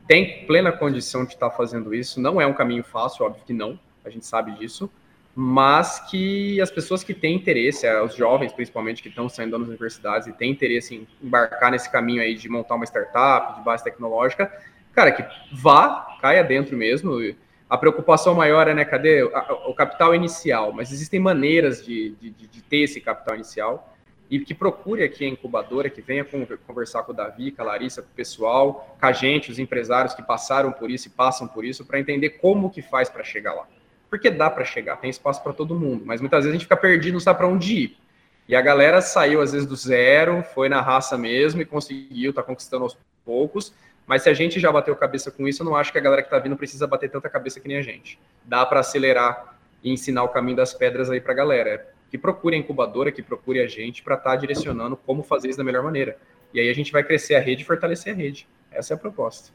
tem 0.07 0.45
plena 0.45 0.71
condição 0.71 1.23
de 1.25 1.33
estar 1.33 1.49
tá 1.49 1.55
fazendo 1.55 1.93
isso. 1.93 2.19
Não 2.19 2.39
é 2.39 2.45
um 2.45 2.53
caminho 2.53 2.83
fácil, 2.83 3.25
óbvio 3.25 3.43
que 3.45 3.53
não, 3.53 3.79
a 4.03 4.09
gente 4.09 4.25
sabe 4.25 4.51
disso, 4.53 4.89
mas 5.35 5.99
que 6.11 6.61
as 6.61 6.69
pessoas 6.69 7.03
que 7.03 7.13
têm 7.13 7.35
interesse, 7.35 7.87
é, 7.87 8.01
os 8.01 8.15
jovens 8.15 8.53
principalmente 8.53 9.01
que 9.01 9.09
estão 9.09 9.27
saindo 9.27 9.57
das 9.57 9.67
universidades 9.67 10.27
e 10.27 10.33
têm 10.33 10.51
interesse 10.51 10.95
em 10.95 11.07
embarcar 11.21 11.71
nesse 11.71 11.91
caminho 11.91 12.21
aí 12.21 12.35
de 12.35 12.47
montar 12.47 12.75
uma 12.75 12.85
startup 12.85 13.57
de 13.57 13.65
base 13.65 13.83
tecnológica, 13.83 14.51
cara, 14.93 15.11
que 15.11 15.25
vá, 15.51 16.17
caia 16.21 16.43
dentro 16.43 16.77
mesmo. 16.77 17.17
A 17.69 17.77
preocupação 17.77 18.35
maior 18.35 18.67
é, 18.67 18.73
né, 18.75 18.85
cadê 18.85 19.23
o 19.23 19.73
capital 19.73 20.13
inicial? 20.13 20.71
Mas 20.71 20.91
existem 20.91 21.19
maneiras 21.19 21.83
de, 21.83 22.11
de, 22.21 22.29
de 22.29 22.61
ter 22.61 22.81
esse 22.81 23.01
capital 23.01 23.35
inicial 23.35 23.92
e 24.33 24.39
que 24.39 24.55
procure 24.55 25.03
aqui 25.03 25.23
a 25.23 25.27
incubadora, 25.27 25.91
que 25.91 26.01
venha 26.01 26.25
conversar 26.65 27.03
com 27.03 27.11
o 27.11 27.15
Davi, 27.15 27.51
com 27.51 27.61
a 27.61 27.65
Larissa, 27.65 28.01
com 28.01 28.07
o 28.07 28.15
pessoal, 28.15 28.97
com 28.99 29.05
a 29.05 29.11
gente, 29.11 29.51
os 29.51 29.59
empresários 29.59 30.15
que 30.15 30.23
passaram 30.23 30.71
por 30.71 30.89
isso 30.89 31.07
e 31.07 31.11
passam 31.11 31.47
por 31.47 31.63
isso, 31.63 31.85
para 31.85 31.99
entender 31.99 32.31
como 32.31 32.71
que 32.71 32.81
faz 32.81 33.11
para 33.11 33.23
chegar 33.23 33.53
lá. 33.53 33.67
Porque 34.09 34.31
dá 34.31 34.49
para 34.49 34.65
chegar, 34.65 34.97
tem 34.97 35.11
espaço 35.11 35.43
para 35.43 35.53
todo 35.53 35.79
mundo, 35.79 36.03
mas 36.03 36.19
muitas 36.19 36.45
vezes 36.45 36.49
a 36.49 36.53
gente 36.53 36.65
fica 36.65 36.75
perdido, 36.75 37.13
não 37.13 37.19
sabe 37.19 37.37
para 37.37 37.47
onde 37.47 37.75
ir. 37.75 37.97
E 38.49 38.55
a 38.55 38.61
galera 38.61 39.01
saiu 39.01 39.39
às 39.39 39.51
vezes 39.51 39.67
do 39.67 39.75
zero, 39.75 40.41
foi 40.41 40.67
na 40.67 40.81
raça 40.81 41.15
mesmo 41.15 41.61
e 41.61 41.65
conseguiu, 41.65 42.31
está 42.31 42.41
conquistando 42.41 42.85
aos 42.85 42.97
poucos. 43.23 43.71
Mas 44.07 44.23
se 44.23 44.29
a 44.31 44.33
gente 44.33 44.59
já 44.59 44.71
bateu 44.71 44.95
cabeça 44.95 45.29
com 45.29 45.47
isso, 45.47 45.61
eu 45.61 45.65
não 45.65 45.75
acho 45.75 45.91
que 45.91 45.99
a 45.99 46.01
galera 46.01 46.23
que 46.23 46.27
está 46.27 46.39
vindo 46.39 46.57
precisa 46.57 46.87
bater 46.87 47.11
tanta 47.11 47.29
cabeça 47.29 47.59
que 47.59 47.67
nem 47.67 47.77
a 47.77 47.83
gente. 47.83 48.19
Dá 48.43 48.65
para 48.65 48.79
acelerar 48.79 49.55
e 49.83 49.93
ensinar 49.93 50.23
o 50.23 50.29
caminho 50.29 50.57
das 50.57 50.73
pedras 50.73 51.11
aí 51.11 51.21
para 51.21 51.33
a 51.33 51.35
galera 51.35 51.92
que 52.13 52.17
procure 52.19 52.55
a 52.55 52.59
incubadora, 52.59 53.11
que 53.11 53.23
procure 53.23 53.59
a 53.59 53.65
gente 53.65 54.03
para 54.03 54.13
estar 54.13 54.29
tá 54.29 54.35
direcionando 54.35 54.95
como 54.95 55.23
fazer 55.23 55.49
isso 55.49 55.57
da 55.57 55.63
melhor 55.63 55.81
maneira. 55.81 56.15
E 56.53 56.59
aí 56.59 56.69
a 56.69 56.73
gente 56.75 56.91
vai 56.91 57.03
crescer 57.03 57.33
a 57.33 57.39
rede 57.39 57.63
e 57.63 57.65
fortalecer 57.65 58.13
a 58.13 58.15
rede. 58.15 58.47
Essa 58.71 58.93
é 58.93 58.95
a 58.95 58.99
proposta. 58.99 59.51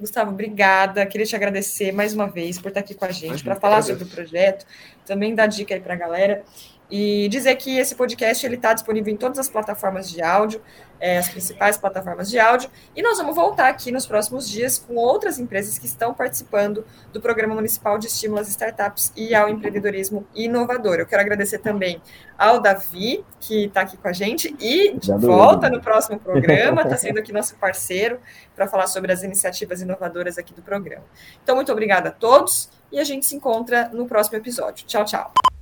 Gustavo, 0.00 0.30
obrigada. 0.30 1.04
Queria 1.04 1.26
te 1.26 1.36
agradecer 1.36 1.92
mais 1.92 2.14
uma 2.14 2.26
vez 2.26 2.58
por 2.58 2.68
estar 2.68 2.80
aqui 2.80 2.94
com 2.94 3.04
a 3.04 3.10
gente, 3.10 3.44
para 3.44 3.54
falar 3.54 3.82
sobre 3.82 4.04
o 4.04 4.06
projeto, 4.06 4.64
também 5.04 5.34
dar 5.34 5.46
dica 5.46 5.74
aí 5.74 5.80
para 5.82 5.92
a 5.92 5.96
galera. 5.98 6.42
E 6.90 7.28
dizer 7.28 7.54
que 7.56 7.76
esse 7.76 7.94
podcast 7.94 8.44
ele 8.46 8.54
está 8.56 8.72
disponível 8.72 9.12
em 9.12 9.16
todas 9.16 9.38
as 9.38 9.48
plataformas 9.48 10.08
de 10.08 10.22
áudio, 10.22 10.62
é, 11.00 11.18
as 11.18 11.28
principais 11.28 11.76
plataformas 11.76 12.30
de 12.30 12.38
áudio, 12.38 12.70
e 12.96 13.02
nós 13.02 13.18
vamos 13.18 13.34
voltar 13.36 13.68
aqui 13.68 13.92
nos 13.92 14.06
próximos 14.06 14.48
dias 14.48 14.78
com 14.78 14.96
outras 14.96 15.38
empresas 15.38 15.78
que 15.78 15.86
estão 15.86 16.12
participando 16.12 16.84
do 17.12 17.20
Programa 17.20 17.54
Municipal 17.54 17.98
de 17.98 18.06
Estímulo 18.06 18.40
às 18.40 18.48
Startups 18.48 19.12
e 19.16 19.34
ao 19.34 19.48
Empreendedorismo 19.48 20.26
Inovador. 20.34 20.96
Eu 20.96 21.06
quero 21.06 21.22
agradecer 21.22 21.58
também 21.58 22.00
ao 22.36 22.60
Davi, 22.60 23.24
que 23.38 23.66
está 23.66 23.82
aqui 23.82 23.96
com 23.96 24.08
a 24.08 24.12
gente, 24.12 24.54
e 24.58 24.96
de 24.98 25.12
volta 25.12 25.68
no 25.68 25.80
próximo 25.80 26.18
programa, 26.18 26.82
está 26.82 26.96
sendo 26.96 27.18
aqui 27.18 27.32
nosso 27.32 27.54
parceiro 27.56 28.18
para 28.56 28.66
falar 28.66 28.86
sobre 28.86 29.12
as 29.12 29.22
iniciativas 29.22 29.82
inovadoras 29.82 30.38
aqui 30.38 30.54
do 30.54 30.62
programa. 30.62 31.04
Então, 31.42 31.54
muito 31.54 31.70
obrigada 31.70 32.08
a 32.08 32.12
todos 32.12 32.70
e 32.90 32.98
a 32.98 33.04
gente 33.04 33.26
se 33.26 33.36
encontra 33.36 33.88
no 33.92 34.06
próximo 34.06 34.38
episódio. 34.38 34.86
Tchau, 34.86 35.04
tchau. 35.04 35.57